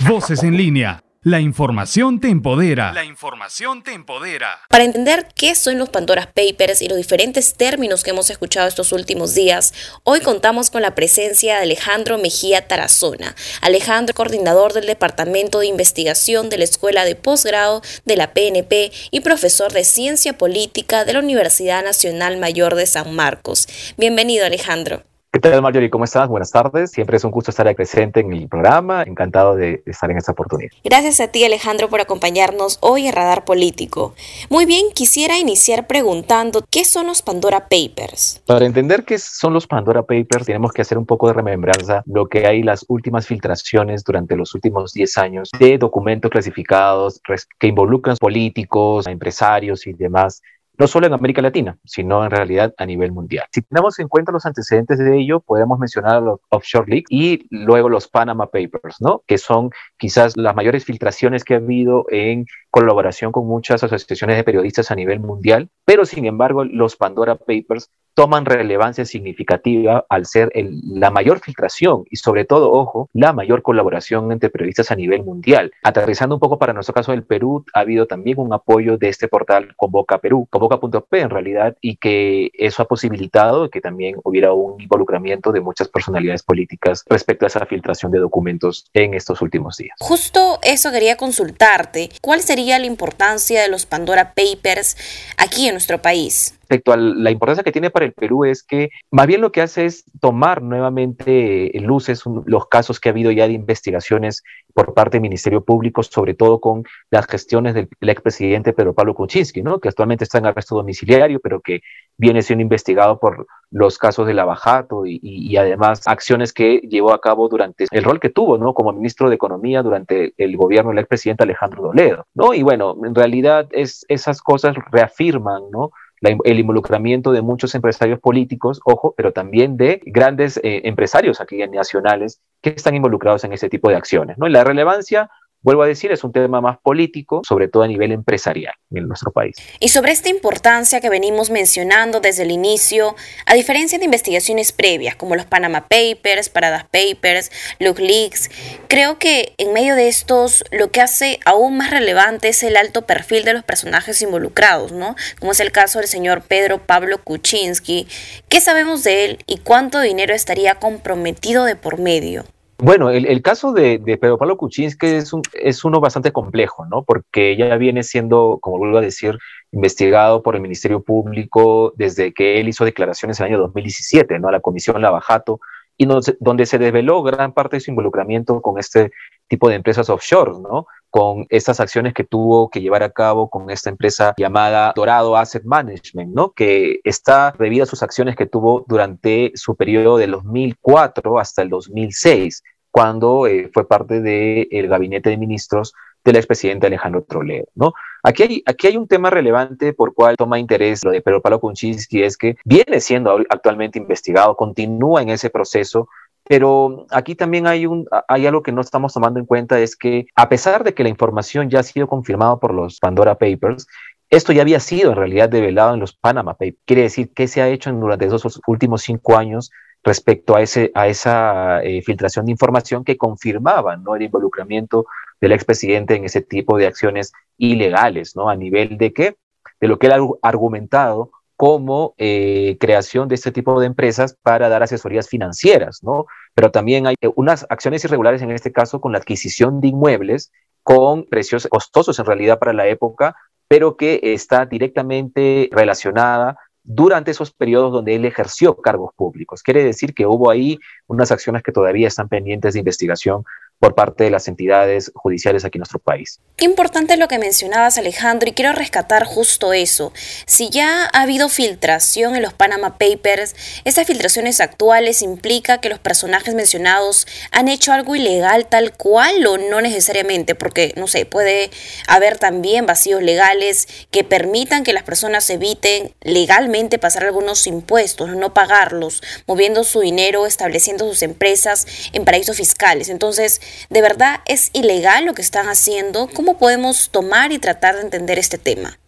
Voces 0.00 0.42
en 0.42 0.56
línea. 0.56 1.02
La 1.22 1.38
información 1.38 2.18
te 2.18 2.28
empodera. 2.28 2.94
La 2.94 3.04
información 3.04 3.82
te 3.82 3.92
empodera. 3.92 4.60
Para 4.70 4.84
entender 4.84 5.28
qué 5.34 5.54
son 5.54 5.76
los 5.76 5.90
Pandora 5.90 6.32
Papers 6.32 6.80
y 6.80 6.88
los 6.88 6.96
diferentes 6.96 7.52
términos 7.56 8.02
que 8.02 8.08
hemos 8.08 8.30
escuchado 8.30 8.66
estos 8.66 8.92
últimos 8.92 9.34
días, 9.34 9.74
hoy 10.04 10.20
contamos 10.20 10.70
con 10.70 10.80
la 10.80 10.94
presencia 10.94 11.56
de 11.56 11.64
Alejandro 11.64 12.16
Mejía 12.16 12.66
Tarazona. 12.66 13.36
Alejandro, 13.60 14.14
coordinador 14.14 14.72
del 14.72 14.86
Departamento 14.86 15.58
de 15.58 15.66
Investigación 15.66 16.48
de 16.48 16.56
la 16.56 16.64
Escuela 16.64 17.04
de 17.04 17.16
Posgrado 17.16 17.82
de 18.06 18.16
la 18.16 18.32
PNP 18.32 18.90
y 19.10 19.20
profesor 19.20 19.72
de 19.72 19.84
Ciencia 19.84 20.38
Política 20.38 21.04
de 21.04 21.12
la 21.12 21.18
Universidad 21.18 21.84
Nacional 21.84 22.38
Mayor 22.38 22.76
de 22.76 22.86
San 22.86 23.14
Marcos. 23.14 23.68
Bienvenido, 23.98 24.46
Alejandro. 24.46 25.04
¿Qué 25.32 25.38
tal, 25.38 25.62
Marjorie? 25.62 25.90
¿Cómo 25.90 26.02
estás? 26.02 26.26
Buenas 26.26 26.50
tardes. 26.50 26.90
Siempre 26.90 27.16
es 27.16 27.22
un 27.22 27.30
gusto 27.30 27.52
estar 27.52 27.72
presente 27.76 28.18
en 28.18 28.32
el 28.32 28.48
programa. 28.48 29.04
Encantado 29.04 29.54
de 29.54 29.80
estar 29.86 30.10
en 30.10 30.16
esta 30.16 30.32
oportunidad. 30.32 30.72
Gracias 30.82 31.20
a 31.20 31.28
ti, 31.28 31.44
Alejandro, 31.44 31.88
por 31.88 32.00
acompañarnos 32.00 32.78
hoy 32.80 33.06
en 33.06 33.12
Radar 33.12 33.44
Político. 33.44 34.12
Muy 34.48 34.66
bien, 34.66 34.86
quisiera 34.92 35.38
iniciar 35.38 35.86
preguntando, 35.86 36.64
¿qué 36.68 36.84
son 36.84 37.06
los 37.06 37.22
Pandora 37.22 37.68
Papers? 37.68 38.42
Para 38.44 38.66
entender 38.66 39.04
qué 39.04 39.20
son 39.20 39.52
los 39.52 39.68
Pandora 39.68 40.02
Papers, 40.02 40.46
tenemos 40.46 40.72
que 40.72 40.82
hacer 40.82 40.98
un 40.98 41.06
poco 41.06 41.28
de 41.28 41.34
remembranza 41.34 42.02
lo 42.06 42.26
que 42.26 42.48
hay 42.48 42.64
las 42.64 42.84
últimas 42.88 43.28
filtraciones 43.28 44.02
durante 44.02 44.34
los 44.34 44.52
últimos 44.56 44.92
10 44.94 45.16
años 45.18 45.50
de 45.56 45.78
documentos 45.78 46.28
clasificados 46.28 47.20
que 47.56 47.68
involucran 47.68 48.16
políticos, 48.16 49.06
empresarios 49.06 49.86
y 49.86 49.92
demás 49.92 50.42
no 50.78 50.86
solo 50.86 51.06
en 51.06 51.12
América 51.12 51.42
Latina, 51.42 51.78
sino 51.84 52.24
en 52.24 52.30
realidad 52.30 52.74
a 52.78 52.86
nivel 52.86 53.12
mundial. 53.12 53.46
Si 53.52 53.62
tenemos 53.62 53.98
en 53.98 54.08
cuenta 54.08 54.32
los 54.32 54.46
antecedentes 54.46 54.98
de 54.98 55.18
ello, 55.18 55.40
podemos 55.40 55.78
mencionar 55.78 56.22
los 56.22 56.40
Offshore 56.48 56.90
Leaks 56.90 57.10
y 57.10 57.46
luego 57.50 57.88
los 57.88 58.08
Panama 58.08 58.46
Papers, 58.46 58.96
¿no? 59.00 59.22
Que 59.26 59.38
son 59.38 59.70
quizás 59.98 60.36
las 60.36 60.54
mayores 60.54 60.84
filtraciones 60.84 61.44
que 61.44 61.54
ha 61.54 61.58
habido 61.58 62.06
en 62.10 62.46
colaboración 62.70 63.32
con 63.32 63.46
muchas 63.46 63.82
asociaciones 63.82 64.36
de 64.36 64.44
periodistas 64.44 64.90
a 64.90 64.94
nivel 64.94 65.20
mundial, 65.20 65.68
pero 65.84 66.04
sin 66.04 66.24
embargo 66.24 66.64
los 66.64 66.96
Pandora 66.96 67.36
Papers 67.36 67.90
toman 68.14 68.44
relevancia 68.44 69.04
significativa 69.04 70.04
al 70.08 70.26
ser 70.26 70.50
la 70.54 71.10
mayor 71.10 71.40
filtración 71.40 72.04
y 72.10 72.16
sobre 72.16 72.44
todo, 72.44 72.70
ojo, 72.72 73.08
la 73.12 73.32
mayor 73.32 73.62
colaboración 73.62 74.32
entre 74.32 74.50
periodistas 74.50 74.90
a 74.90 74.96
nivel 74.96 75.22
mundial. 75.22 75.72
Aterrizando 75.82 76.34
un 76.36 76.40
poco 76.40 76.58
para 76.58 76.72
nuestro 76.72 76.94
caso 76.94 77.12
del 77.12 77.24
Perú, 77.24 77.64
ha 77.72 77.80
habido 77.80 78.06
también 78.06 78.38
un 78.38 78.52
apoyo 78.52 78.98
de 78.98 79.08
este 79.08 79.28
portal 79.28 79.74
Convoca 79.76 80.18
Perú, 80.18 80.46
Convoca.p 80.78 81.20
en 81.20 81.30
realidad, 81.30 81.76
y 81.80 81.96
que 81.96 82.50
eso 82.54 82.82
ha 82.82 82.86
posibilitado 82.86 83.70
que 83.70 83.80
también 83.80 84.16
hubiera 84.24 84.52
un 84.52 84.80
involucramiento 84.80 85.52
de 85.52 85.60
muchas 85.60 85.88
personalidades 85.88 86.42
políticas 86.42 87.04
respecto 87.08 87.46
a 87.46 87.48
esa 87.48 87.66
filtración 87.66 88.12
de 88.12 88.18
documentos 88.18 88.86
en 88.94 89.14
estos 89.14 89.42
últimos 89.42 89.76
días. 89.76 89.96
Justo 89.98 90.58
eso 90.62 90.90
quería 90.90 91.16
consultarte. 91.16 92.10
¿Cuál 92.20 92.42
sería 92.42 92.78
la 92.78 92.86
importancia 92.86 93.62
de 93.62 93.68
los 93.68 93.86
Pandora 93.86 94.34
Papers 94.34 94.96
aquí 95.36 95.66
en 95.66 95.74
nuestro 95.74 96.00
país? 96.00 96.59
Respecto 96.70 96.92
a 96.92 96.96
la 96.96 97.32
importancia 97.32 97.64
que 97.64 97.72
tiene 97.72 97.90
para 97.90 98.06
el 98.06 98.12
Perú 98.12 98.44
es 98.44 98.62
que 98.62 98.90
más 99.10 99.26
bien 99.26 99.40
lo 99.40 99.50
que 99.50 99.60
hace 99.60 99.86
es 99.86 100.04
tomar 100.20 100.62
nuevamente 100.62 101.72
luces 101.80 102.22
los 102.46 102.68
casos 102.68 103.00
que 103.00 103.08
ha 103.08 103.12
habido 103.12 103.32
ya 103.32 103.48
de 103.48 103.54
investigaciones 103.54 104.44
por 104.72 104.94
parte 104.94 105.16
del 105.16 105.22
Ministerio 105.22 105.64
Público, 105.64 106.04
sobre 106.04 106.34
todo 106.34 106.60
con 106.60 106.84
las 107.10 107.26
gestiones 107.26 107.74
del, 107.74 107.88
expresidente 108.02 108.72
Pedro 108.72 108.94
Pablo 108.94 109.14
Kuczynski, 109.14 109.62
¿no? 109.62 109.80
que 109.80 109.88
actualmente 109.88 110.22
está 110.22 110.38
en 110.38 110.46
arresto 110.46 110.76
domiciliario, 110.76 111.40
pero 111.40 111.60
que 111.60 111.80
viene 112.16 112.40
siendo 112.40 112.62
investigado 112.62 113.18
por 113.18 113.48
los 113.72 113.98
casos 113.98 114.28
de 114.28 114.34
Lavajato 114.34 115.06
y, 115.06 115.18
y, 115.22 115.56
además 115.56 116.02
acciones 116.06 116.52
que 116.52 116.78
llevó 116.78 117.12
a 117.12 117.20
cabo 117.20 117.48
durante 117.48 117.86
el 117.90 118.04
rol 118.04 118.20
que 118.20 118.28
tuvo 118.28 118.58
¿no? 118.58 118.74
como 118.74 118.92
ministro 118.92 119.28
de 119.28 119.36
Economía 119.36 119.82
durante 119.82 120.34
el 120.36 120.56
gobierno 120.56 120.90
del 120.90 121.00
expresidente 121.00 121.44
Alejandro 121.44 121.82
Doledo. 121.82 122.26
¿no? 122.34 122.54
Y 122.54 122.62
bueno, 122.62 122.96
en 123.04 123.14
realidad 123.14 123.68
es, 123.72 124.04
esas 124.08 124.40
cosas 124.40 124.76
reafirman 124.92 125.62
¿no? 125.72 125.90
El 126.20 126.58
involucramiento 126.58 127.32
de 127.32 127.40
muchos 127.40 127.74
empresarios 127.74 128.20
políticos, 128.20 128.80
ojo, 128.84 129.14
pero 129.16 129.32
también 129.32 129.76
de 129.76 130.02
grandes 130.04 130.58
eh, 130.58 130.82
empresarios 130.84 131.40
aquí 131.40 131.58
nacionales 131.68 132.40
que 132.60 132.70
están 132.70 132.94
involucrados 132.94 133.44
en 133.44 133.52
ese 133.52 133.70
tipo 133.70 133.88
de 133.88 133.96
acciones. 133.96 134.36
¿no? 134.36 134.46
La 134.48 134.64
relevancia 134.64 135.30
vuelvo 135.62 135.82
a 135.82 135.86
decir, 135.86 136.10
es 136.12 136.24
un 136.24 136.32
tema 136.32 136.60
más 136.60 136.78
político, 136.78 137.42
sobre 137.46 137.68
todo 137.68 137.82
a 137.82 137.88
nivel 137.88 138.12
empresarial 138.12 138.74
en 138.90 139.06
nuestro 139.06 139.30
país. 139.30 139.56
Y 139.78 139.88
sobre 139.88 140.12
esta 140.12 140.28
importancia 140.28 141.00
que 141.00 141.10
venimos 141.10 141.50
mencionando 141.50 142.20
desde 142.20 142.44
el 142.44 142.50
inicio, 142.50 143.14
a 143.46 143.54
diferencia 143.54 143.98
de 143.98 144.04
investigaciones 144.04 144.72
previas 144.72 145.16
como 145.16 145.36
los 145.36 145.46
Panama 145.46 145.86
Papers, 145.88 146.48
Paradas 146.48 146.84
Papers, 146.84 147.50
Leaks, 147.78 148.50
creo 148.88 149.18
que 149.18 149.54
en 149.58 149.72
medio 149.72 149.94
de 149.94 150.08
estos 150.08 150.64
lo 150.70 150.90
que 150.90 151.00
hace 151.00 151.38
aún 151.44 151.76
más 151.76 151.90
relevante 151.90 152.48
es 152.48 152.62
el 152.62 152.76
alto 152.76 153.02
perfil 153.02 153.44
de 153.44 153.52
los 153.52 153.64
personajes 153.64 154.22
involucrados, 154.22 154.92
¿no? 154.92 155.16
Como 155.38 155.52
es 155.52 155.60
el 155.60 155.72
caso 155.72 155.98
del 155.98 156.08
señor 156.08 156.42
Pedro 156.42 156.78
Pablo 156.78 157.22
Kuczynski. 157.22 158.06
¿Qué 158.48 158.60
sabemos 158.60 159.02
de 159.04 159.24
él 159.24 159.38
y 159.46 159.58
cuánto 159.58 160.00
dinero 160.00 160.34
estaría 160.34 160.76
comprometido 160.76 161.64
de 161.64 161.76
por 161.76 161.98
medio? 161.98 162.44
Bueno, 162.82 163.10
el, 163.10 163.42
caso 163.42 163.72
de, 163.72 164.00
Pedro 164.20 164.38
Pablo 164.38 164.56
Kuczynski 164.56 165.06
es, 165.06 165.32
un, 165.34 165.42
es 165.52 165.84
uno 165.84 166.00
bastante 166.00 166.32
complejo, 166.32 166.86
¿no? 166.86 167.02
Porque 167.04 167.54
ya 167.56 167.76
viene 167.76 168.02
siendo, 168.02 168.58
como 168.60 168.78
vuelvo 168.78 168.98
a 168.98 169.02
decir, 169.02 169.38
investigado 169.70 170.42
por 170.42 170.54
el 170.54 170.62
Ministerio 170.62 171.02
Público 171.02 171.92
desde 171.96 172.32
que 172.32 172.58
él 172.58 172.68
hizo 172.68 172.86
declaraciones 172.86 173.38
en 173.38 173.46
el 173.46 173.52
año 173.52 173.62
2017, 173.62 174.38
¿no? 174.38 174.48
A 174.48 174.52
la 174.52 174.60
Comisión 174.60 175.02
Lavajato, 175.02 175.60
y 175.98 176.06
donde 176.40 176.64
se 176.64 176.78
desveló 176.78 177.22
gran 177.22 177.52
parte 177.52 177.76
de 177.76 177.80
su 177.80 177.90
involucramiento 177.90 178.62
con 178.62 178.78
este 178.78 179.12
tipo 179.46 179.68
de 179.68 179.74
empresas 179.74 180.08
offshore, 180.08 180.52
¿no? 180.52 180.86
Con 181.10 181.46
estas 181.48 181.80
acciones 181.80 182.14
que 182.14 182.24
tuvo 182.24 182.70
que 182.70 182.80
llevar 182.80 183.02
a 183.02 183.10
cabo 183.10 183.50
con 183.50 183.68
esta 183.70 183.90
empresa 183.90 184.34
llamada 184.36 184.92
Dorado 184.94 185.36
Asset 185.36 185.64
Management, 185.64 186.32
¿no? 186.32 186.52
Que 186.52 187.00
está 187.04 187.54
debido 187.58 187.82
a 187.82 187.86
sus 187.86 188.02
acciones 188.02 188.36
que 188.36 188.46
tuvo 188.46 188.84
durante 188.86 189.52
su 189.54 189.74
periodo 189.74 190.18
del 190.18 190.30
2004 190.30 191.38
hasta 191.38 191.62
el 191.62 191.68
2006, 191.68 192.62
cuando 192.90 193.46
eh, 193.46 193.70
fue 193.72 193.86
parte 193.86 194.20
del 194.20 194.88
gabinete 194.88 195.30
de 195.30 195.36
ministros 195.36 195.92
del 196.24 196.36
expresidente 196.36 196.86
Alejandro 196.86 197.22
Troleo, 197.22 197.66
¿no? 197.74 197.92
Aquí 198.22 198.42
hay, 198.42 198.62
aquí 198.66 198.88
hay 198.88 198.96
un 198.96 199.08
tema 199.08 199.30
relevante 199.30 199.94
por 199.94 200.14
cual 200.14 200.36
toma 200.36 200.58
interés 200.58 201.02
lo 201.02 201.10
de 201.10 201.22
Pedro 201.22 201.40
Pablo 201.40 201.60
Kuczynski, 201.60 202.22
es 202.22 202.36
que 202.36 202.56
viene 202.64 203.00
siendo 203.00 203.38
actualmente 203.48 203.98
investigado, 203.98 204.54
continúa 204.56 205.22
en 205.22 205.30
ese 205.30 205.48
proceso, 205.48 206.08
pero 206.50 207.06
aquí 207.10 207.36
también 207.36 207.68
hay, 207.68 207.86
un, 207.86 208.08
hay 208.26 208.44
algo 208.44 208.64
que 208.64 208.72
no 208.72 208.80
estamos 208.80 209.14
tomando 209.14 209.38
en 209.38 209.46
cuenta, 209.46 209.78
es 209.78 209.94
que 209.94 210.26
a 210.34 210.48
pesar 210.48 210.82
de 210.82 210.94
que 210.94 211.04
la 211.04 211.08
información 211.08 211.70
ya 211.70 211.78
ha 211.78 211.84
sido 211.84 212.08
confirmada 212.08 212.56
por 212.56 212.74
los 212.74 212.98
Pandora 212.98 213.36
Papers, 213.36 213.86
esto 214.30 214.52
ya 214.52 214.62
había 214.62 214.80
sido 214.80 215.12
en 215.12 215.16
realidad 215.16 215.48
develado 215.48 215.94
en 215.94 216.00
los 216.00 216.12
Panama 216.12 216.54
Papers. 216.54 216.82
Quiere 216.84 217.02
decir, 217.02 217.30
¿qué 217.36 217.46
se 217.46 217.62
ha 217.62 217.68
hecho 217.68 217.92
durante 217.92 218.26
esos 218.26 218.60
últimos 218.66 219.02
cinco 219.02 219.36
años 219.36 219.70
respecto 220.02 220.56
a, 220.56 220.62
ese, 220.62 220.90
a 220.96 221.06
esa 221.06 221.84
eh, 221.84 222.02
filtración 222.02 222.46
de 222.46 222.50
información 222.50 223.04
que 223.04 223.16
confirmaba 223.16 223.96
¿no? 223.96 224.16
el 224.16 224.22
involucramiento 224.22 225.06
del 225.40 225.52
expresidente 225.52 226.16
en 226.16 226.24
ese 226.24 226.40
tipo 226.40 226.76
de 226.78 226.88
acciones 226.88 227.32
ilegales, 227.58 228.34
¿no? 228.34 228.50
A 228.50 228.56
nivel 228.56 228.98
de 228.98 229.12
qué? 229.12 229.36
De 229.80 229.86
lo 229.86 230.00
que 230.00 230.08
él 230.08 230.14
ha 230.14 230.48
argumentado 230.48 231.30
como 231.60 232.14
eh, 232.16 232.78
creación 232.80 233.28
de 233.28 233.34
este 233.34 233.52
tipo 233.52 233.78
de 233.78 233.86
empresas 233.86 234.34
para 234.42 234.70
dar 234.70 234.82
asesorías 234.82 235.28
financieras, 235.28 236.02
¿no? 236.02 236.24
Pero 236.54 236.70
también 236.70 237.06
hay 237.06 237.16
unas 237.36 237.66
acciones 237.70 238.04
irregulares 238.04 238.42
en 238.42 238.50
este 238.50 238.72
caso 238.72 239.00
con 239.00 239.12
la 239.12 239.18
adquisición 239.18 239.80
de 239.80 239.88
inmuebles 239.88 240.52
con 240.82 241.24
precios 241.26 241.66
costosos 241.68 242.18
en 242.18 242.26
realidad 242.26 242.58
para 242.58 242.72
la 242.72 242.86
época, 242.86 243.36
pero 243.68 243.96
que 243.96 244.20
está 244.22 244.66
directamente 244.66 245.68
relacionada 245.72 246.58
durante 246.82 247.30
esos 247.30 247.52
periodos 247.52 247.92
donde 247.92 248.14
él 248.14 248.24
ejerció 248.24 248.76
cargos 248.76 249.14
públicos. 249.14 249.62
Quiere 249.62 249.84
decir 249.84 250.14
que 250.14 250.26
hubo 250.26 250.50
ahí 250.50 250.78
unas 251.06 251.30
acciones 251.30 251.62
que 251.62 251.72
todavía 251.72 252.08
están 252.08 252.28
pendientes 252.28 252.72
de 252.72 252.80
investigación 252.80 253.44
por 253.80 253.94
parte 253.94 254.24
de 254.24 254.30
las 254.30 254.46
entidades 254.46 255.10
judiciales 255.14 255.64
aquí 255.64 255.78
en 255.78 255.80
nuestro 255.80 255.98
país. 255.98 256.38
Qué 256.56 256.66
importante 256.66 257.16
lo 257.16 257.28
que 257.28 257.38
mencionabas 257.38 257.96
Alejandro 257.96 258.50
y 258.50 258.52
quiero 258.52 258.72
rescatar 258.72 259.24
justo 259.24 259.72
eso. 259.72 260.12
Si 260.44 260.68
ya 260.68 261.06
ha 261.06 261.22
habido 261.22 261.48
filtración 261.48 262.36
en 262.36 262.42
los 262.42 262.52
Panama 262.52 262.98
Papers, 262.98 263.56
estas 263.86 264.06
filtraciones 264.06 264.60
actuales 264.60 265.22
implica 265.22 265.80
que 265.80 265.88
los 265.88 265.98
personajes 265.98 266.54
mencionados 266.54 267.26
han 267.52 267.68
hecho 267.68 267.94
algo 267.94 268.14
ilegal 268.14 268.66
tal 268.66 268.92
cual 268.92 269.46
o 269.46 269.56
no 269.56 269.80
necesariamente, 269.80 270.54
porque 270.54 270.92
no 270.96 271.06
sé, 271.06 271.24
puede 271.24 271.70
haber 272.06 272.36
también 272.36 272.84
vacíos 272.84 273.22
legales 273.22 273.88
que 274.10 274.24
permitan 274.24 274.84
que 274.84 274.92
las 274.92 275.04
personas 275.04 275.48
eviten 275.48 276.14
legalmente 276.20 276.98
pasar 276.98 277.24
algunos 277.24 277.66
impuestos, 277.66 278.28
no 278.36 278.52
pagarlos, 278.52 279.22
moviendo 279.46 279.84
su 279.84 280.00
dinero, 280.00 280.44
estableciendo 280.44 281.08
sus 281.08 281.22
empresas 281.22 281.86
en 282.12 282.26
paraísos 282.26 282.58
fiscales. 282.58 283.08
Entonces, 283.08 283.62
¿De 283.88 284.02
verdad 284.02 284.40
es 284.46 284.70
ilegal 284.74 285.26
lo 285.26 285.34
que 285.34 285.42
están 285.42 285.66
haciendo? 285.66 286.28
¿Cómo 286.34 286.58
podemos 286.58 287.10
tomar 287.10 287.52
y 287.52 287.58
tratar 287.58 287.96
de 287.96 288.02
entender 288.02 288.38
este 288.38 288.58
tema? 288.58 288.98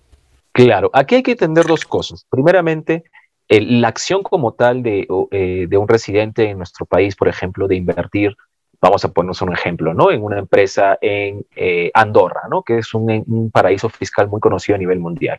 Claro, 0.53 0.91
aquí 0.93 1.17
hay 1.17 1.23
que 1.23 1.33
entender 1.33 1.67
dos 1.67 1.85
cosas. 1.85 2.27
Primeramente, 2.29 3.05
la 3.49 3.89
acción 3.89 4.23
como 4.23 4.53
tal 4.53 4.83
de, 4.83 5.07
eh, 5.31 5.67
de, 5.69 5.77
un 5.77 5.89
residente 5.89 6.49
en 6.49 6.59
nuestro 6.59 6.87
país, 6.87 7.17
por 7.17 7.29
ejemplo, 7.29 7.69
de 7.69 7.77
invertir, 7.77 8.37
vamos 8.81 9.05
a 9.05 9.13
ponernos 9.13 9.43
un 9.43 9.53
ejemplo, 9.53 9.95
¿no? 9.95 10.11
En 10.11 10.23
una 10.23 10.39
empresa 10.39 10.99
en 11.01 11.47
eh, 11.57 11.91
Andorra, 11.95 12.43
¿no? 12.51 12.63
Que 12.63 12.79
es 12.79 12.95
un, 12.95 13.51
paraíso 13.53 13.89
fiscal 13.89 14.29
muy 14.29 14.41
conocido 14.41 14.77
a 14.77 14.79
nivel 14.79 14.99
mundial. 14.99 15.39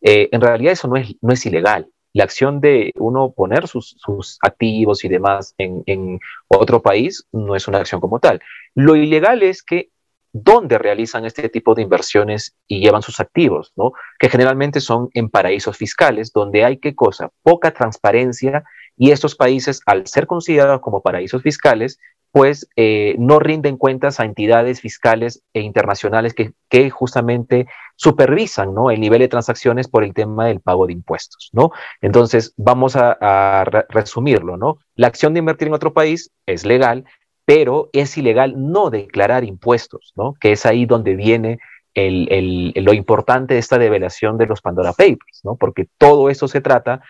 Eh, 0.00 0.28
en 0.32 0.40
realidad 0.40 0.72
eso 0.72 0.88
no 0.88 0.96
es, 0.96 1.14
no 1.20 1.32
es 1.32 1.44
ilegal 1.46 1.88
la 2.14 2.24
acción 2.24 2.60
de 2.60 2.92
uno 2.96 3.32
poner 3.32 3.66
sus, 3.66 4.38
activos 4.40 5.04
y 5.04 5.08
demás 5.08 5.54
en, 5.58 6.20
otro 6.48 6.80
país 6.80 7.26
no 7.32 7.56
es 7.56 7.66
una 7.66 7.78
acción 7.78 8.00
como 8.00 8.20
tal. 8.20 8.40
Lo 8.74 8.96
ilegal 8.96 9.42
es 9.42 9.62
que 9.62 9.90
dónde 10.32 10.78
realizan 10.78 11.24
este 11.24 11.48
tipo 11.48 11.74
de 11.74 11.82
inversiones 11.82 12.56
y 12.66 12.80
llevan 12.80 13.02
sus 13.02 13.20
activos. 13.20 13.72
Que 14.18 14.28
generalmente 14.28 14.80
son 14.80 15.08
en 15.14 15.30
paraísos 15.30 15.76
fiscales, 15.76 16.32
donde 16.32 16.64
hay 16.64 16.78
qué 16.78 16.94
cosa, 16.94 17.30
poca 17.42 17.72
transparencia 17.72 18.64
y 18.96 19.12
estos 19.12 19.36
países, 19.36 19.80
al 19.86 20.06
ser 20.06 20.26
considerados 20.26 20.80
como 20.80 21.02
paraísos 21.02 21.42
fiscales, 21.42 21.98
pues 22.34 22.68
eh, 22.74 23.14
no 23.16 23.38
rinden 23.38 23.76
cuentas 23.76 24.18
a 24.18 24.24
entidades 24.24 24.80
fiscales 24.80 25.44
e 25.52 25.60
internacionales 25.60 26.34
que, 26.34 26.52
justamente 26.90 27.68
supervisan 27.94 28.74
¿no? 28.74 28.90
el 28.90 29.00
nivel 29.00 29.20
de 29.20 29.28
transacciones 29.28 29.86
por 29.86 30.02
el 30.02 30.12
tema 30.12 30.46
del 30.46 30.58
pago 30.58 30.88
de 30.88 30.94
impuestos. 30.94 31.50
¿no? 31.52 31.70
Entonces, 32.00 32.52
vamos 32.56 32.96
a, 32.96 33.64
resumirlo. 33.88 34.56
¿no? 34.56 34.78
La 34.96 35.06
acción 35.06 35.32
de 35.32 35.38
invertir 35.38 35.68
en 35.68 35.74
otro 35.74 35.92
país 35.92 36.32
es 36.46 36.66
legal, 36.66 37.04
pero 37.44 37.90
es 37.92 38.16
ilegal 38.16 38.54
no 38.56 38.90
declarar 38.90 39.44
impuestos, 39.44 40.12
¿no? 40.16 40.34
que 40.40 40.52
es 40.52 40.66
ahí 40.66 40.86
donde 40.86 41.14
viene 41.14 41.58
lo 41.94 42.92
importante 42.92 43.54
de 43.54 43.60
esta 43.60 43.78
develación 43.78 44.36
de 44.36 44.46
los 44.46 44.60
Pandora 44.60 44.92
Papers, 44.92 45.40
¿no? 45.44 45.56
porque 45.56 45.86
todo 45.98 46.28
eso 46.30 46.48
se 46.48 46.60
trata 46.60 47.02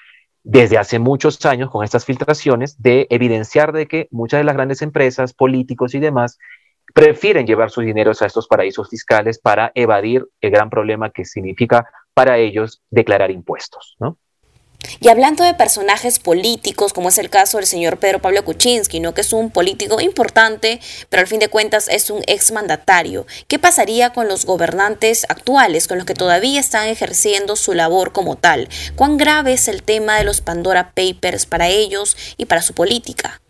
desde 0.43 0.77
hace 0.77 0.99
muchos 0.99 1.45
años 1.47 1.71
con 1.71 1.85
estas 1.85 2.05
filtraciones 2.05 2.81
de 2.83 3.07
evidenciar 3.09 3.73
de 3.73 3.87
que 3.87 4.09
muchas 4.11 4.41
de 4.41 4.45
las 4.45 4.55
grandes 4.55 4.83
empresas, 4.83 5.33
políticos 5.33 5.95
y 5.95 6.01
demás 6.01 6.39
prefieren 6.93 7.47
llevar 7.47 7.71
sus 7.71 7.85
dineros 7.85 8.21
a 8.21 8.27
estos 8.27 8.47
paraísos 8.47 8.91
fiscales 8.91 9.39
para 9.39 9.73
evadir 9.75 10.27
el 10.43 10.51
gran 10.51 10.69
problema 10.69 11.11
que 11.11 11.25
significa 11.25 11.89
para 12.13 12.37
ellos 12.37 12.83
declarar 12.91 13.31
impuestos, 13.31 13.97
¿no? 13.99 14.19
Y 15.01 15.09
hablando 15.09 15.45
de 15.45 15.55
personajes 15.55 16.19
políticos, 16.19 16.93
como 16.93 17.09
es 17.09 17.19
el 17.19 17.31
caso 17.31 17.59
del 17.59 17.67
señor 17.67 17.99
Pedro 17.99 18.21
Pablo 18.21 18.45
Kuczynski, 18.45 19.01
¿no? 19.01 19.15
que 19.15 19.23
es 19.23 19.33
un 19.33 19.51
político 19.51 20.01
importante, 20.01 20.81
pero 21.09 21.21
al 21.21 21.27
fin 21.27 21.41
de 21.41 21.49
cuentas 21.49 21.89
es 21.89 22.11
un 22.11 22.23
exmandatario, 22.27 23.27
¿qué 23.49 23.59
pasaría 23.59 24.13
con 24.13 24.29
los 24.29 24.45
gobernantes 24.45 25.27
actuales, 25.29 25.89
con 25.89 25.99
los 25.99 26.07
que 26.07 26.15
todavía 26.15 26.61
están 26.61 26.89
ejerciendo 26.89 27.57
su 27.57 27.75
labor 27.75 28.13
como 28.13 28.37
tal? 28.37 28.69
¿Cuán 28.97 29.17
grave 29.17 29.53
es 29.53 29.69
el 29.69 29.83
tema 29.83 30.17
de 30.19 30.25
los 30.25 30.41
Pandora 30.41 30.93
Papers 30.95 31.47
para 31.47 31.69
ellos 31.69 32.17
y 32.37 32.47
para 32.47 32.63
su 32.63 32.75
política? 32.75 33.41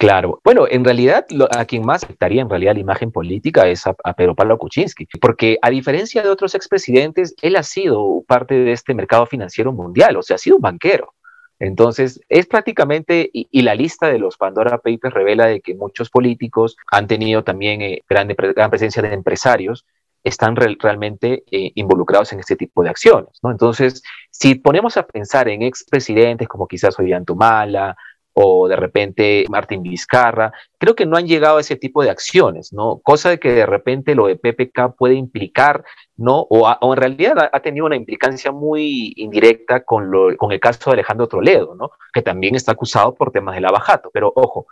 Claro. 0.00 0.40
Bueno, 0.42 0.64
en 0.66 0.82
realidad 0.82 1.26
a 1.54 1.66
quien 1.66 1.84
más 1.84 2.04
afectaría 2.04 2.40
en 2.40 2.48
realidad 2.48 2.72
la 2.72 2.80
imagen 2.80 3.12
política 3.12 3.68
es 3.68 3.86
a, 3.86 3.92
Pedro 4.14 4.34
Pablo 4.34 4.56
Kuczynski, 4.56 5.06
porque 5.20 5.58
a 5.60 5.68
diferencia 5.68 6.22
de 6.22 6.30
otros 6.30 6.54
expresidentes, 6.54 7.34
él 7.42 7.54
ha 7.54 7.62
sido 7.62 8.24
parte 8.26 8.54
de 8.54 8.72
este 8.72 8.94
mercado 8.94 9.26
financiero 9.26 9.74
mundial, 9.74 10.16
o 10.16 10.22
sea, 10.22 10.36
ha 10.36 10.38
sido 10.38 10.56
un 10.56 10.62
banquero. 10.62 11.12
Entonces, 11.58 12.18
es 12.30 12.46
prácticamente, 12.46 13.28
y, 13.30 13.60
la 13.60 13.74
lista 13.74 14.08
de 14.08 14.18
los 14.18 14.38
Pandora 14.38 14.78
Papers 14.78 15.12
revela 15.12 15.44
de 15.44 15.60
que 15.60 15.74
muchos 15.74 16.08
políticos 16.08 16.78
han 16.90 17.06
tenido 17.06 17.44
también 17.44 17.82
eh, 17.82 18.00
gran, 18.08 18.28
presencia 18.70 19.02
de 19.02 19.12
empresarios, 19.12 19.84
están 20.24 20.56
realmente 20.56 21.44
eh, 21.50 21.72
involucrados 21.74 22.32
en 22.32 22.40
este 22.40 22.56
tipo 22.56 22.82
de 22.82 22.88
acciones. 22.88 23.38
Entonces, 23.42 24.02
si 24.30 24.54
ponemos 24.54 24.96
a 24.96 25.06
pensar 25.06 25.46
en 25.48 25.60
expresidentes 25.60 26.48
como 26.48 26.66
quizás 26.66 26.96
Tumala 27.26 27.94
o 28.42 28.68
de 28.68 28.76
repente 28.76 29.44
Martín 29.50 29.82
Vizcarra, 29.82 30.52
creo 30.78 30.94
que 30.94 31.04
no 31.04 31.16
han 31.18 31.26
llegado 31.26 31.58
a 31.58 31.60
ese 31.60 31.76
tipo 31.76 32.02
de 32.02 32.08
acciones, 32.08 32.72
¿no? 32.72 32.98
Cosa 33.02 33.28
de 33.30 33.38
que 33.38 33.52
de 33.52 33.66
repente 33.66 34.14
lo 34.14 34.26
de 34.28 34.36
PPK 34.36 34.96
puede 34.96 35.14
implicar, 35.14 35.84
¿no? 36.16 36.46
O, 36.48 36.94
en 36.94 36.96
realidad 36.96 37.50
ha, 37.52 37.60
tenido 37.60 37.84
una 37.84 37.96
implicancia 37.96 38.50
muy 38.50 39.12
indirecta 39.16 39.84
con, 39.84 40.10
lo, 40.10 40.34
con 40.38 40.52
el 40.52 40.60
caso 40.60 40.90
de 40.90 40.94
Alejandro 40.94 41.28
Toledo, 41.28 41.74
¿no? 41.74 41.90
Que 42.14 42.22
también 42.22 42.54
está 42.54 42.72
acusado 42.72 43.14
por 43.14 43.30
temas 43.30 43.54
de 43.56 43.60
lavajato, 43.60 44.10
pero 44.12 44.32
ojo, 44.34 44.66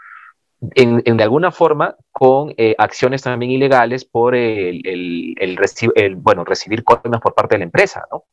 en, 0.74 1.02
de 1.02 1.22
alguna 1.22 1.52
forma 1.52 1.94
con 2.10 2.54
eh, 2.56 2.74
acciones 2.78 3.22
también 3.22 3.52
ilegales 3.52 4.04
por 4.04 4.34
el, 4.34 4.80
el, 4.84 6.16
bueno, 6.16 6.44
recibir 6.44 6.84
coimas 6.84 7.20
por 7.20 7.34
parte 7.34 7.56
de 7.56 7.58
la 7.60 7.64
empresa, 7.64 8.04
¿no? 8.10 8.24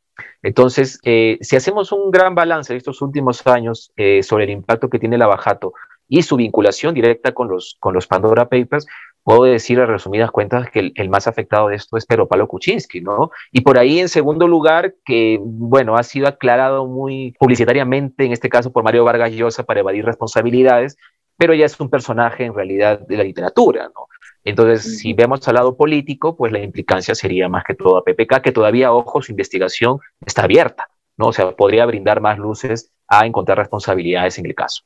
Entonces, 0.41 0.99
eh, 1.04 1.38
si 1.41 1.56
hacemos 1.56 1.91
un 1.91 2.12
gran 2.12 2.36
balance 2.36 2.73
de 2.73 2.78
estos 2.78 3.01
últimos 3.01 3.45
años 3.47 3.91
eh, 3.95 4.23
sobre 4.23 4.45
el 4.45 4.51
impacto 4.51 4.89
que 4.89 4.99
tiene 4.99 5.15
el 5.15 5.21
abajato 5.21 5.73
y 6.08 6.21
su 6.21 6.36
vinculación 6.36 6.93
directa 6.93 7.34
con 7.34 7.47
los, 7.49 7.78
con 7.80 7.93
los 7.93 8.08
Pandora 8.08 8.47
Papers, 8.47 8.86
puedo 9.25 9.43
decir 9.43 9.80
a 9.80 9.88
resumidas 9.88 10.30
cuentas 10.30 10.69
que 10.69 10.91
el, 10.93 11.10
más 11.10 11.28
afectado 11.28 11.69
de 11.69 11.75
esto 11.75 11.97
es 11.97 12.06
Pedro 12.06 12.28
Pablo 12.28 12.47
Kuczynski, 12.47 13.01
¿no? 13.01 13.32
Y 13.51 13.62
por 13.62 13.80
ahí, 13.80 13.99
en 13.99 14.08
segundo 14.08 14.47
lugar, 14.47 14.93
que, 15.04 15.39
bueno, 15.41 15.95
ha 15.95 16.04
sido 16.04 16.28
aclarado 16.28 16.86
muy 16.86 17.34
publicitariamente, 17.39 18.23
en 18.23 18.34
este 18.34 18.49
caso 18.49 18.71
por 18.71 18.84
Mario 18.84 19.04
Vargas 19.04 19.32
Llosa, 19.32 19.63
para 19.63 19.80
evadir 19.80 20.06
responsabilidades, 20.06 20.95
pero 21.38 21.56
ya 21.56 21.65
es 21.65 21.80
un 21.80 21.89
personaje 21.89 22.45
en 22.45 22.54
realidad 22.54 22.99
de 22.99 23.17
la 23.17 23.23
literatura, 23.23 23.89
¿no? 23.95 24.08
Entonces, 24.45 24.99
si 24.99 25.13
vemos 25.13 25.45
al 25.47 25.55
lado 25.55 25.75
político, 25.75 26.38
pues 26.38 26.51
la 26.51 26.60
implicancia 26.60 27.15
sería 27.15 27.49
más 27.49 27.63
que 27.63 27.73
todo 27.73 27.97
a 27.97 28.03
PPK, 28.03 28.41
que 28.41 28.51
todavía, 28.51 28.93
ojo, 28.93 29.21
su 29.21 29.31
investigación 29.31 29.99
está 30.23 30.43
abierta, 30.43 30.88
¿no? 31.17 31.27
O 31.27 31.34
sea, 31.34 31.51
podría 31.55 31.86
brindar 31.88 32.21
más 32.21 32.38
luces 32.38 32.91
a 33.08 33.25
encontrar 33.25 33.58
responsabilidades 33.58 34.38
en 34.38 34.45
el 34.45 34.53
caso. 34.53 34.84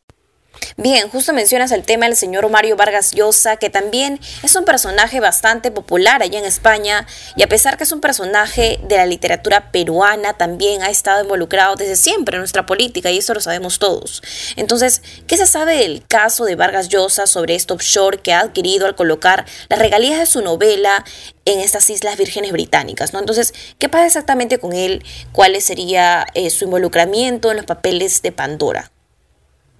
Bien, 0.82 1.10
justo 1.10 1.34
mencionas 1.34 1.74
el 1.74 1.84
tema 1.84 2.06
del 2.06 2.16
señor 2.16 2.50
Mario 2.50 2.78
Vargas 2.78 3.12
Llosa, 3.12 3.58
que 3.58 3.70
también 3.70 4.18
es 4.44 4.56
un 4.56 4.64
personaje 4.64 5.20
bastante 5.20 5.72
popular 5.72 6.24
allá 6.24 6.40
en 6.40 6.46
España, 6.46 7.06
y 7.36 7.44
a 7.44 7.50
pesar 7.50 7.78
que 7.78 7.84
es 7.84 7.92
un 7.92 8.00
personaje 8.00 8.80
de 8.84 8.96
la 8.96 9.06
literatura 9.06 9.74
peruana, 9.74 10.34
también 10.34 10.82
ha 10.82 10.90
estado 10.90 11.22
involucrado 11.22 11.76
desde 11.76 11.98
siempre 11.98 12.38
en 12.38 12.42
nuestra 12.42 12.66
política, 12.66 13.12
y 13.12 13.18
eso 13.18 13.34
lo 13.34 13.42
sabemos 13.42 13.78
todos. 13.78 14.24
Entonces, 14.56 15.02
¿qué 15.28 15.36
se 15.36 15.46
sabe 15.46 15.76
del 15.76 16.06
caso 16.08 16.46
de 16.46 16.56
Vargas 16.56 16.88
Llosa 16.88 17.28
sobre 17.28 17.56
este 17.56 17.74
offshore 17.74 18.20
que 18.20 18.32
ha 18.32 18.40
adquirido 18.40 18.86
al 18.86 18.96
colocar 18.96 19.46
las 19.68 19.80
regalías 19.80 20.20
de 20.20 20.26
su 20.28 20.42
novela 20.42 21.04
en 21.44 21.60
estas 21.60 21.90
Islas 21.90 22.18
Vírgenes 22.18 22.54
Británicas, 22.54 23.12
¿no? 23.12 23.20
Entonces, 23.20 23.54
¿qué 23.80 23.90
pasa 23.90 24.06
exactamente 24.06 24.60
con 24.60 24.72
él? 24.72 25.04
¿Cuál 25.34 25.60
sería 25.62 26.26
eh, 26.36 26.50
su 26.52 26.66
involucramiento 26.66 27.52
en 27.52 27.58
los 27.58 27.66
papeles 27.66 28.22
de 28.22 28.32
Pandora? 28.32 28.92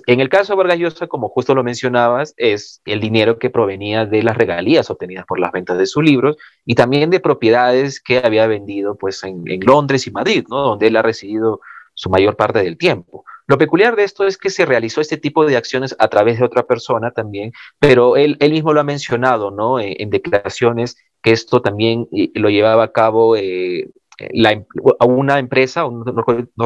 En 0.10 0.22
el 0.22 0.30
caso 0.30 0.54
de 0.54 0.58
Vargas 0.58 0.80
Llosa, 0.80 1.06
como 1.06 1.30
justo 1.30 1.54
lo 1.54 1.64
mencionabas, 1.64 2.34
es 2.36 2.82
el 2.86 3.00
dinero 3.00 3.38
que 3.38 3.52
provenía 3.52 4.08
de 4.08 4.24
las 4.24 4.36
regalías 4.36 4.90
obtenidas 4.90 5.24
por 5.28 5.40
las 5.40 5.52
ventas 5.52 5.78
de 5.78 5.86
sus 5.86 6.04
libros 6.04 6.36
y 6.66 6.74
también 6.74 7.12
de 7.12 7.20
propiedades 7.20 8.02
que 8.02 8.18
había 8.18 8.48
vendido 8.48 8.96
pues, 8.96 9.24
en, 9.24 9.44
Londres 9.64 10.08
y 10.08 10.12
Madrid, 10.12 10.46
¿no? 10.50 10.62
donde 10.62 10.88
él 10.88 10.98
ha 10.98 11.04
residido 11.04 11.62
su 11.94 12.10
mayor 12.10 12.36
parte 12.36 12.64
del 12.64 12.76
tiempo. 12.76 13.24
Lo 13.46 13.60
peculiar 13.60 13.96
de 13.96 14.04
esto 14.04 14.26
es 14.26 14.40
que 14.40 14.50
se 14.50 14.66
realizó 14.66 15.00
este 15.00 15.18
tipo 15.18 15.46
de 15.46 15.58
acciones 15.58 15.96
a 16.00 16.08
través 16.08 16.40
de 16.40 16.46
otra 16.46 16.64
persona 16.64 17.12
también, 17.12 17.52
pero 17.78 18.18
él, 18.18 18.36
él 18.40 18.50
mismo 18.50 18.74
lo 18.74 18.80
ha 18.80 18.84
mencionado 18.84 19.52
¿no? 19.52 19.80
en, 19.80 20.10
declaraciones 20.10 20.98
que 21.22 21.34
esto 21.34 21.62
también 21.62 22.08
lo 22.34 22.50
llevaba 22.50 22.86
a 22.86 22.92
cabo 22.92 23.36
eh, 23.36 23.92
la, 24.32 24.64
a 25.00 25.06
una 25.06 25.40
empresa, 25.40 25.82
no, 25.82 26.04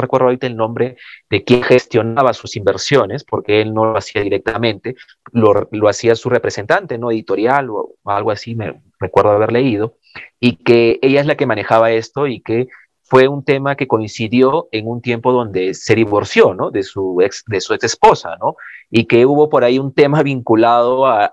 recuerdo 0.01 0.25
ahorita 0.25 0.47
el 0.47 0.55
nombre, 0.55 0.97
de 1.29 1.43
quien 1.43 1.63
gestionaba 1.63 2.33
sus 2.33 2.55
inversiones, 2.55 3.23
porque 3.23 3.61
él 3.61 3.73
no 3.73 3.85
lo 3.85 3.97
hacía 3.97 4.21
directamente, 4.21 4.95
lo, 5.31 5.67
lo 5.71 5.89
hacía 5.89 6.15
su 6.15 6.29
representante, 6.29 6.97
no 6.97 7.11
editorial 7.11 7.69
o 7.69 7.95
algo 8.05 8.31
así, 8.31 8.55
me 8.55 8.81
recuerdo 8.99 9.31
haber 9.31 9.51
leído, 9.51 9.97
y 10.39 10.57
que 10.57 10.99
ella 11.01 11.21
es 11.21 11.27
la 11.27 11.35
que 11.35 11.45
manejaba 11.45 11.91
esto 11.91 12.27
y 12.27 12.41
que 12.41 12.67
fue 13.13 13.27
un 13.27 13.43
tema 13.43 13.75
que 13.75 13.87
coincidió 13.87 14.69
en 14.71 14.87
un 14.87 14.99
tiempo 14.99 15.31
donde 15.31 15.75
se 15.75 15.93
divorció, 15.93 16.55
¿no? 16.55 16.71
De 16.71 16.81
su 16.81 17.21
ex, 17.21 17.43
de 17.45 17.61
su 17.61 17.75
ex 17.75 17.83
esposa, 17.83 18.37
¿no? 18.41 18.55
Y 18.89 19.05
que 19.05 19.25
hubo 19.25 19.49
por 19.49 19.63
ahí 19.63 19.77
un 19.77 19.93
tema 19.93 20.23
vinculado 20.23 21.05
a, 21.05 21.29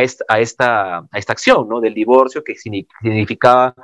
esta, 0.00 0.24
a, 0.28 0.40
esta, 0.40 0.98
a 0.98 1.08
esta 1.18 1.32
acción, 1.32 1.66
¿no? 1.66 1.80
Del 1.80 1.94
divorcio 1.94 2.44
que 2.44 2.56
significaba 2.56 3.74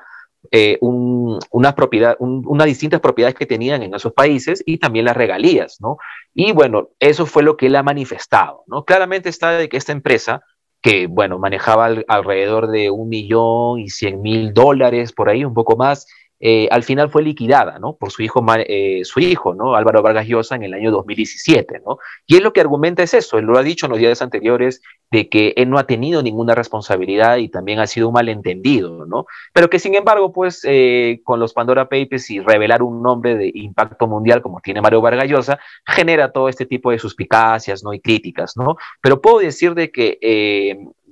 eh, 0.56 0.78
una 0.80 1.74
propiedad, 1.74 2.16
unas 2.20 2.66
distintas 2.68 3.00
propiedades 3.00 3.34
que 3.34 3.44
tenían 3.44 3.82
en 3.82 3.92
esos 3.92 4.12
países 4.12 4.62
y 4.64 4.78
también 4.78 5.04
las 5.04 5.16
regalías, 5.16 5.80
¿no? 5.80 5.98
Y 6.32 6.52
bueno, 6.52 6.90
eso 7.00 7.26
fue 7.26 7.42
lo 7.42 7.56
que 7.56 7.66
él 7.66 7.74
ha 7.74 7.82
manifestado, 7.82 8.62
¿no? 8.68 8.84
Claramente 8.84 9.28
está 9.28 9.50
de 9.50 9.68
que 9.68 9.76
esta 9.76 9.90
empresa, 9.90 10.44
que 10.80 11.08
bueno, 11.08 11.40
manejaba 11.40 11.86
alrededor 12.06 12.68
de 12.68 12.88
un 12.88 13.08
millón 13.08 13.80
y 13.80 13.88
cien 13.88 14.22
mil 14.22 14.54
dólares, 14.54 15.12
por 15.12 15.28
ahí, 15.28 15.44
un 15.44 15.54
poco 15.54 15.76
más, 15.76 16.06
eh, 16.46 16.68
al 16.70 16.82
final 16.82 17.08
fue 17.08 17.22
liquidada, 17.22 17.78
¿no? 17.78 17.96
Por 17.96 18.10
su 18.10 18.22
hijo, 18.22 18.44
eh, 18.54 19.00
su 19.04 19.18
hijo, 19.18 19.54
¿no? 19.54 19.74
Álvaro 19.76 20.02
Vargas 20.02 20.26
Llosa 20.26 20.56
en 20.56 20.64
el 20.64 20.74
año 20.74 20.90
2017, 20.90 21.80
¿no? 21.86 21.96
Y 22.26 22.36
él 22.36 22.42
lo 22.42 22.52
que 22.52 22.60
argumenta 22.60 23.02
es 23.02 23.14
eso, 23.14 23.38
él 23.38 23.46
lo 23.46 23.56
ha 23.56 23.62
dicho 23.62 23.86
en 23.86 23.92
los 23.92 23.98
días 23.98 24.20
anteriores, 24.20 24.82
de 25.10 25.30
que 25.30 25.54
él 25.56 25.70
no 25.70 25.78
ha 25.78 25.86
tenido 25.86 26.22
ninguna 26.22 26.54
responsabilidad 26.54 27.38
y 27.38 27.48
también 27.48 27.78
ha 27.78 27.86
sido 27.86 28.08
un 28.08 28.12
malentendido, 28.12 29.06
¿no? 29.06 29.24
Pero 29.54 29.70
que 29.70 29.78
sin 29.78 29.94
embargo, 29.94 30.34
pues, 30.34 30.60
eh, 30.68 31.22
con 31.24 31.40
los 31.40 31.54
Pandora 31.54 31.88
Papers 31.88 32.30
y 32.30 32.40
revelar 32.40 32.82
un 32.82 33.02
nombre 33.02 33.36
de 33.36 33.50
impacto 33.54 34.06
mundial 34.06 34.42
como 34.42 34.60
tiene 34.60 34.82
Mario 34.82 35.00
Vargas 35.00 35.30
Llosa, 35.30 35.58
genera 35.86 36.30
todo 36.30 36.50
este 36.50 36.66
tipo 36.66 36.90
de 36.90 36.98
suspicacias, 36.98 37.82
¿no? 37.82 37.94
Y 37.94 38.00
críticas, 38.00 38.54
¿no? 38.54 38.76
Pero 39.00 39.22
puedo 39.22 39.38
decir 39.38 39.74
de 39.74 39.90
que 39.90 40.18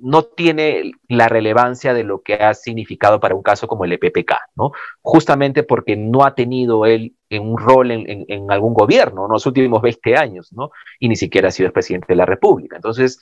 no 0.03 0.23
tiene 0.23 0.91
la 1.07 1.29
relevancia 1.29 1.93
de 1.93 2.03
lo 2.03 2.21
que 2.21 2.33
ha 2.35 2.53
significado 2.53 3.21
para 3.21 3.35
un 3.35 3.41
caso 3.41 3.67
como 3.67 3.85
el 3.85 3.93
EPPK, 3.93 4.33
¿no? 4.55 4.71
Justamente 5.01 5.63
porque 5.63 5.95
no 5.95 6.25
ha 6.25 6.35
tenido 6.35 6.85
él 6.85 7.15
un 7.31 7.57
rol 7.57 7.89
en, 7.89 8.51
algún 8.51 8.73
gobierno 8.73 9.25
en 9.25 9.31
los 9.31 9.45
últimos 9.45 9.81
20 9.81 10.15
años, 10.17 10.51
¿no? 10.53 10.71
Y 10.99 11.09
ni 11.09 11.15
siquiera 11.15 11.47
ha 11.47 11.51
sido 11.51 11.71
presidente 11.71 12.07
de 12.09 12.15
la 12.17 12.25
República. 12.25 12.75
Entonces, 12.75 13.19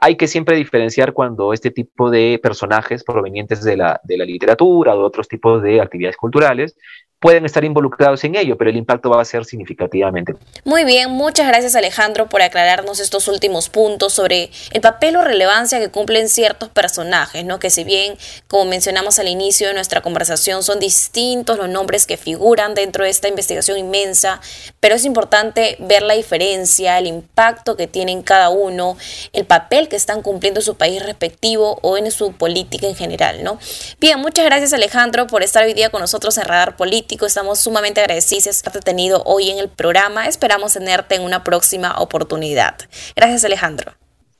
hay 0.00 0.16
que 0.16 0.26
siempre 0.26 0.56
diferenciar 0.56 1.12
cuando 1.12 1.52
este 1.52 1.70
tipo 1.70 2.10
de 2.10 2.40
personajes 2.42 3.04
provenientes 3.04 3.62
de 3.62 3.76
la, 3.76 4.00
de 4.02 4.18
la 4.18 4.24
literatura 4.24 4.94
o 4.94 4.98
de 4.98 5.04
otros 5.04 5.28
tipos 5.28 5.62
de 5.62 5.80
actividades 5.80 6.16
culturales 6.16 6.76
pueden 7.18 7.46
estar 7.46 7.64
involucrados 7.64 8.22
en 8.24 8.36
ello, 8.36 8.58
pero 8.58 8.68
el 8.68 8.76
impacto 8.76 9.08
va 9.08 9.22
a 9.22 9.24
ser 9.24 9.44
significativamente. 9.46 10.34
Muy 10.64 10.84
bien, 10.84 11.10
muchas 11.10 11.48
gracias 11.48 11.74
Alejandro 11.74 12.28
por 12.28 12.42
aclararnos 12.42 13.00
estos 13.00 13.26
últimos 13.28 13.70
puntos 13.70 14.12
sobre 14.12 14.50
el 14.72 14.80
papel 14.82 15.16
o 15.16 15.22
relevancia 15.22 15.78
que 15.78 15.88
cumplen 15.88 16.28
ciertos 16.28 16.68
personajes, 16.68 17.44
¿no? 17.44 17.58
Que 17.58 17.70
si 17.70 17.84
bien, 17.84 18.18
como 18.48 18.66
mencionamos 18.66 19.18
al 19.18 19.28
inicio 19.28 19.68
de 19.68 19.74
nuestra 19.74 20.02
conversación, 20.02 20.62
son 20.62 20.78
distintos 20.78 21.56
los 21.56 21.70
nombres 21.70 22.06
que 22.06 22.18
figuran 22.18 22.74
dentro 22.74 23.04
de 23.04 23.10
esta 23.10 23.28
investigación 23.28 23.78
inmensa, 23.78 24.40
pero 24.80 24.94
es 24.94 25.06
importante 25.06 25.76
ver 25.80 26.02
la 26.02 26.14
diferencia, 26.14 26.98
el 26.98 27.06
impacto 27.06 27.78
que 27.78 27.86
tienen 27.86 28.22
cada 28.22 28.50
uno, 28.50 28.98
el 29.32 29.46
papel 29.46 29.88
que 29.88 29.96
están 29.96 30.20
cumpliendo 30.20 30.60
en 30.60 30.64
su 30.64 30.76
país 30.76 31.02
respectivo 31.02 31.78
o 31.80 31.96
en 31.96 32.10
su 32.10 32.32
política 32.32 32.86
en 32.86 32.94
general, 32.94 33.42
¿no? 33.42 33.58
Bien, 34.00 34.20
muchas 34.20 34.44
gracias 34.44 34.74
Alejandro 34.74 35.26
por 35.26 35.42
estar 35.42 35.64
hoy 35.64 35.72
día 35.72 35.88
con 35.88 36.02
nosotros 36.02 36.36
en 36.36 36.44
Radar 36.44 36.76
Político 36.76 37.05
Estamos 37.08 37.58
sumamente 37.58 38.00
agradecidos 38.00 38.62
de 38.62 38.68
haberte 38.68 38.80
tenido 38.80 39.22
hoy 39.24 39.50
en 39.50 39.58
el 39.58 39.68
programa. 39.68 40.26
Esperamos 40.26 40.74
tenerte 40.74 41.14
en 41.14 41.22
una 41.22 41.44
próxima 41.44 41.98
oportunidad. 41.98 42.76
Gracias, 43.14 43.44
Alejandro. 43.44 43.92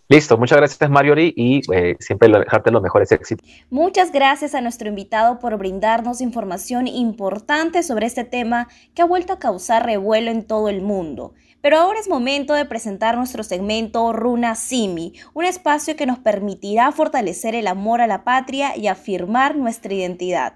Listo, 0.09 0.39
muchas 0.39 0.59
gracias 0.59 0.89
Mariori 0.89 1.35
y 1.37 1.63
eh, 1.75 1.97
siempre 1.99 2.29
dejarte 2.29 2.71
los 2.71 2.81
mejores 2.81 3.11
éxitos. 3.11 3.45
Muchas 3.71 4.13
gracias 4.13 4.55
a 4.55 4.61
nuestro 4.61 4.89
invitado 4.89 5.41
por 5.41 5.59
brindarnos 5.59 6.21
información 6.21 6.87
importante 6.87 7.83
sobre 7.83 8.07
este 8.07 8.23
tema 8.23 8.69
que 8.95 9.03
ha 9.03 9.05
vuelto 9.05 9.33
a 9.33 9.41
causar 9.41 9.85
revuelo 9.85 10.31
en 10.31 10.45
todo 10.47 10.69
el 10.69 10.81
mundo. 10.81 11.35
Pero 11.61 11.79
ahora 11.79 11.99
es 11.99 12.09
momento 12.09 12.55
de 12.55 12.67
presentar 12.67 13.17
nuestro 13.17 13.43
segmento 13.43 14.13
Runa 14.13 14.55
Simi, 14.55 15.15
un 15.35 15.45
espacio 15.45 15.97
que 15.97 16.07
nos 16.07 16.21
permitirá 16.21 16.93
fortalecer 16.93 17.57
el 17.57 17.67
amor 17.67 18.01
a 18.01 18.07
la 18.07 18.23
patria 18.23 18.77
y 18.77 18.87
afirmar 18.87 19.57
nuestra 19.57 19.93
identidad. 19.93 20.55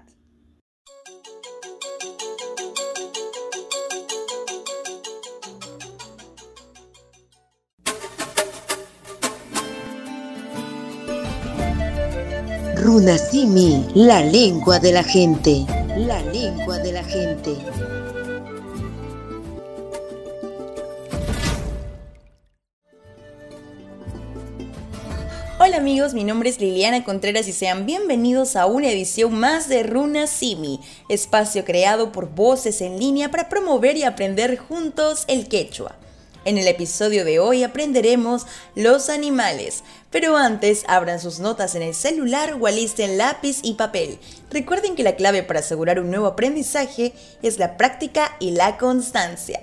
Runasimi, 12.81 13.85
la 13.93 14.23
lengua 14.23 14.79
de 14.79 14.91
la 14.91 15.03
gente. 15.03 15.67
La 15.97 16.19
lengua 16.23 16.79
de 16.79 16.91
la 16.91 17.03
gente. 17.03 17.55
Hola 25.59 25.77
amigos, 25.77 26.15
mi 26.15 26.23
nombre 26.23 26.49
es 26.49 26.59
Liliana 26.59 27.03
Contreras 27.03 27.47
y 27.47 27.53
sean 27.53 27.85
bienvenidos 27.85 28.55
a 28.55 28.65
una 28.65 28.89
edición 28.89 29.35
más 29.35 29.69
de 29.69 29.83
Runa 29.83 30.25
Simi, 30.25 30.79
espacio 31.07 31.63
creado 31.63 32.11
por 32.11 32.31
voces 32.31 32.81
en 32.81 32.97
línea 32.97 33.29
para 33.29 33.47
promover 33.47 33.95
y 33.95 34.05
aprender 34.05 34.57
juntos 34.57 35.25
el 35.27 35.47
quechua. 35.47 35.97
En 36.43 36.57
el 36.57 36.67
episodio 36.67 37.23
de 37.23 37.39
hoy 37.39 37.63
aprenderemos 37.63 38.47
los 38.73 39.09
animales, 39.09 39.83
pero 40.09 40.37
antes 40.37 40.83
abran 40.87 41.19
sus 41.19 41.39
notas 41.39 41.75
en 41.75 41.83
el 41.83 41.93
celular 41.93 42.57
o 42.59 42.65
alisten 42.65 43.19
lápiz 43.19 43.59
y 43.61 43.75
papel. 43.75 44.17
Recuerden 44.49 44.95
que 44.95 45.03
la 45.03 45.15
clave 45.15 45.43
para 45.43 45.59
asegurar 45.59 45.99
un 45.99 46.09
nuevo 46.09 46.25
aprendizaje 46.25 47.13
es 47.43 47.59
la 47.59 47.77
práctica 47.77 48.35
y 48.39 48.51
la 48.51 48.77
constancia. 48.77 49.61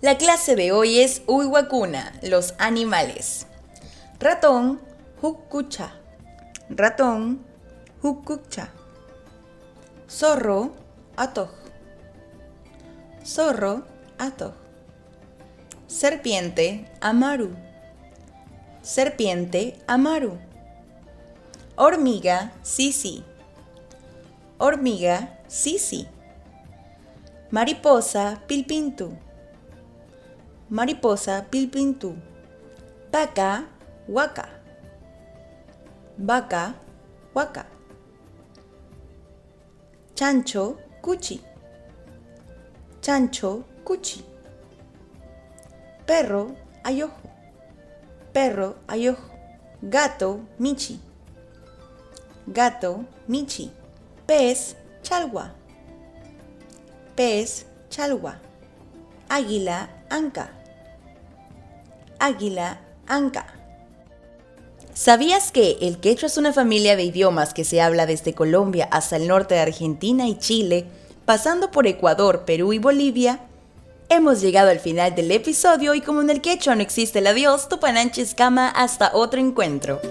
La 0.00 0.18
clase 0.18 0.54
de 0.54 0.70
hoy 0.70 1.00
es 1.00 1.22
Uiwakuna, 1.26 2.12
los 2.22 2.54
animales. 2.58 3.46
Ratón, 4.20 4.80
hukucha. 5.20 5.94
Ratón, 6.70 7.44
hukucha. 8.02 8.70
Zorro, 10.08 10.74
atoj. 11.16 11.50
Zorro, 13.24 13.82
atoj. 14.18 14.61
Serpiente, 15.92 16.86
Amaru. 17.02 17.54
Serpiente, 18.80 19.76
Amaru. 19.86 20.38
Hormiga, 21.76 22.50
Sisi. 22.62 23.22
Hormiga, 24.58 25.38
Sisi. 25.46 26.08
Mariposa, 27.50 28.42
Pilpintu. 28.48 29.18
Mariposa, 30.70 31.46
Pilpintu. 31.50 32.16
Vaca, 33.12 33.66
Huaca. 34.08 34.48
Vaca, 36.16 36.74
Huaca. 37.34 37.66
Chancho, 40.14 40.78
Cuchi. 41.02 41.38
Chancho, 43.02 43.62
Cuchi. 43.84 44.31
Perro, 46.06 46.54
ayojo. 46.82 47.30
Perro, 48.32 48.76
ayojo. 48.88 49.30
Gato, 49.82 50.40
michi. 50.58 51.00
Gato, 52.46 53.04
michi. 53.28 53.70
Pez, 54.26 54.76
chalwa. 55.02 55.52
Pez, 57.14 57.66
chalwa. 57.88 58.38
Águila, 59.28 59.88
anca. 60.10 60.50
Águila, 62.18 62.80
anca. 63.06 63.46
¿Sabías 64.94 65.52
que 65.52 65.78
el 65.80 65.98
quechua 66.00 66.26
es 66.26 66.36
una 66.36 66.52
familia 66.52 66.96
de 66.96 67.04
idiomas 67.04 67.54
que 67.54 67.64
se 67.64 67.80
habla 67.80 68.06
desde 68.06 68.34
Colombia 68.34 68.88
hasta 68.90 69.16
el 69.16 69.26
norte 69.26 69.54
de 69.54 69.60
Argentina 69.60 70.28
y 70.28 70.36
Chile, 70.36 70.86
pasando 71.24 71.70
por 71.70 71.86
Ecuador, 71.86 72.44
Perú 72.44 72.72
y 72.72 72.78
Bolivia? 72.78 73.40
Hemos 74.14 74.42
llegado 74.42 74.68
al 74.68 74.78
final 74.78 75.14
del 75.14 75.30
episodio 75.30 75.94
y 75.94 76.02
como 76.02 76.20
en 76.20 76.28
el 76.28 76.42
quechua 76.42 76.74
no 76.74 76.82
existe 76.82 77.20
el 77.20 77.26
adiós, 77.26 77.70
Tupananches 77.70 78.34
cama 78.34 78.68
hasta 78.68 79.10
otro 79.14 79.40
encuentro. 79.40 80.02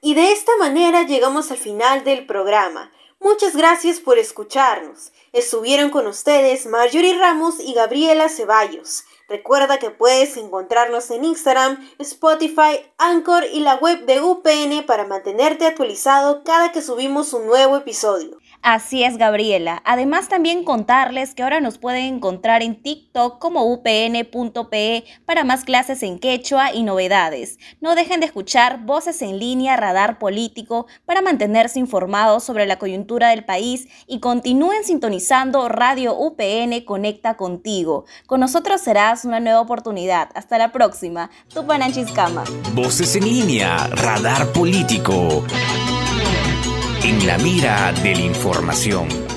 Y 0.00 0.14
de 0.14 0.32
esta 0.32 0.50
manera 0.58 1.04
llegamos 1.04 1.52
al 1.52 1.58
final 1.58 2.02
del 2.02 2.26
programa. 2.26 2.90
Muchas 3.22 3.54
gracias 3.54 4.00
por 4.00 4.18
escucharnos. 4.18 5.12
Estuvieron 5.32 5.90
con 5.90 6.08
ustedes 6.08 6.66
Marjorie 6.66 7.16
Ramos 7.16 7.60
y 7.60 7.72
Gabriela 7.72 8.28
Ceballos. 8.28 9.04
Recuerda 9.28 9.78
que 9.78 9.90
puedes 9.90 10.36
encontrarnos 10.36 11.08
en 11.12 11.24
Instagram, 11.24 11.88
Spotify, 12.00 12.84
Anchor 12.98 13.44
y 13.44 13.60
la 13.60 13.76
web 13.76 14.06
de 14.06 14.20
UPN 14.20 14.84
para 14.86 15.06
mantenerte 15.06 15.66
actualizado 15.66 16.42
cada 16.42 16.72
que 16.72 16.82
subimos 16.82 17.32
un 17.32 17.46
nuevo 17.46 17.76
episodio. 17.76 18.38
Así 18.62 19.02
es, 19.02 19.18
Gabriela. 19.18 19.82
Además, 19.84 20.28
también 20.28 20.62
contarles 20.62 21.34
que 21.34 21.42
ahora 21.42 21.60
nos 21.60 21.78
pueden 21.78 22.14
encontrar 22.14 22.62
en 22.62 22.80
TikTok 22.80 23.40
como 23.40 23.64
upn.pe 23.64 25.04
para 25.24 25.42
más 25.42 25.64
clases 25.64 26.04
en 26.04 26.20
quechua 26.20 26.72
y 26.72 26.84
novedades. 26.84 27.58
No 27.80 27.96
dejen 27.96 28.20
de 28.20 28.26
escuchar 28.26 28.84
Voces 28.84 29.20
en 29.22 29.40
línea 29.40 29.76
Radar 29.76 30.20
Político 30.20 30.86
para 31.04 31.22
mantenerse 31.22 31.80
informados 31.80 32.44
sobre 32.44 32.66
la 32.66 32.78
coyuntura 32.78 33.30
del 33.30 33.44
país 33.44 33.88
y 34.06 34.20
continúen 34.20 34.84
sintonizando 34.84 35.68
Radio 35.68 36.16
UPN 36.16 36.84
Conecta 36.84 37.36
contigo. 37.36 38.04
Con 38.26 38.38
nosotros 38.38 38.80
serás 38.80 39.24
una 39.24 39.40
nueva 39.40 39.60
oportunidad. 39.60 40.30
Hasta 40.36 40.56
la 40.56 40.70
próxima. 40.70 41.30
Tupananchiscama. 41.52 42.44
Voces 42.74 43.16
en 43.16 43.24
línea 43.24 43.88
Radar 43.88 44.52
Político 44.52 45.44
en 47.04 47.26
la 47.26 47.36
mira 47.38 47.92
de 48.02 48.14
la 48.14 48.20
información. 48.20 49.31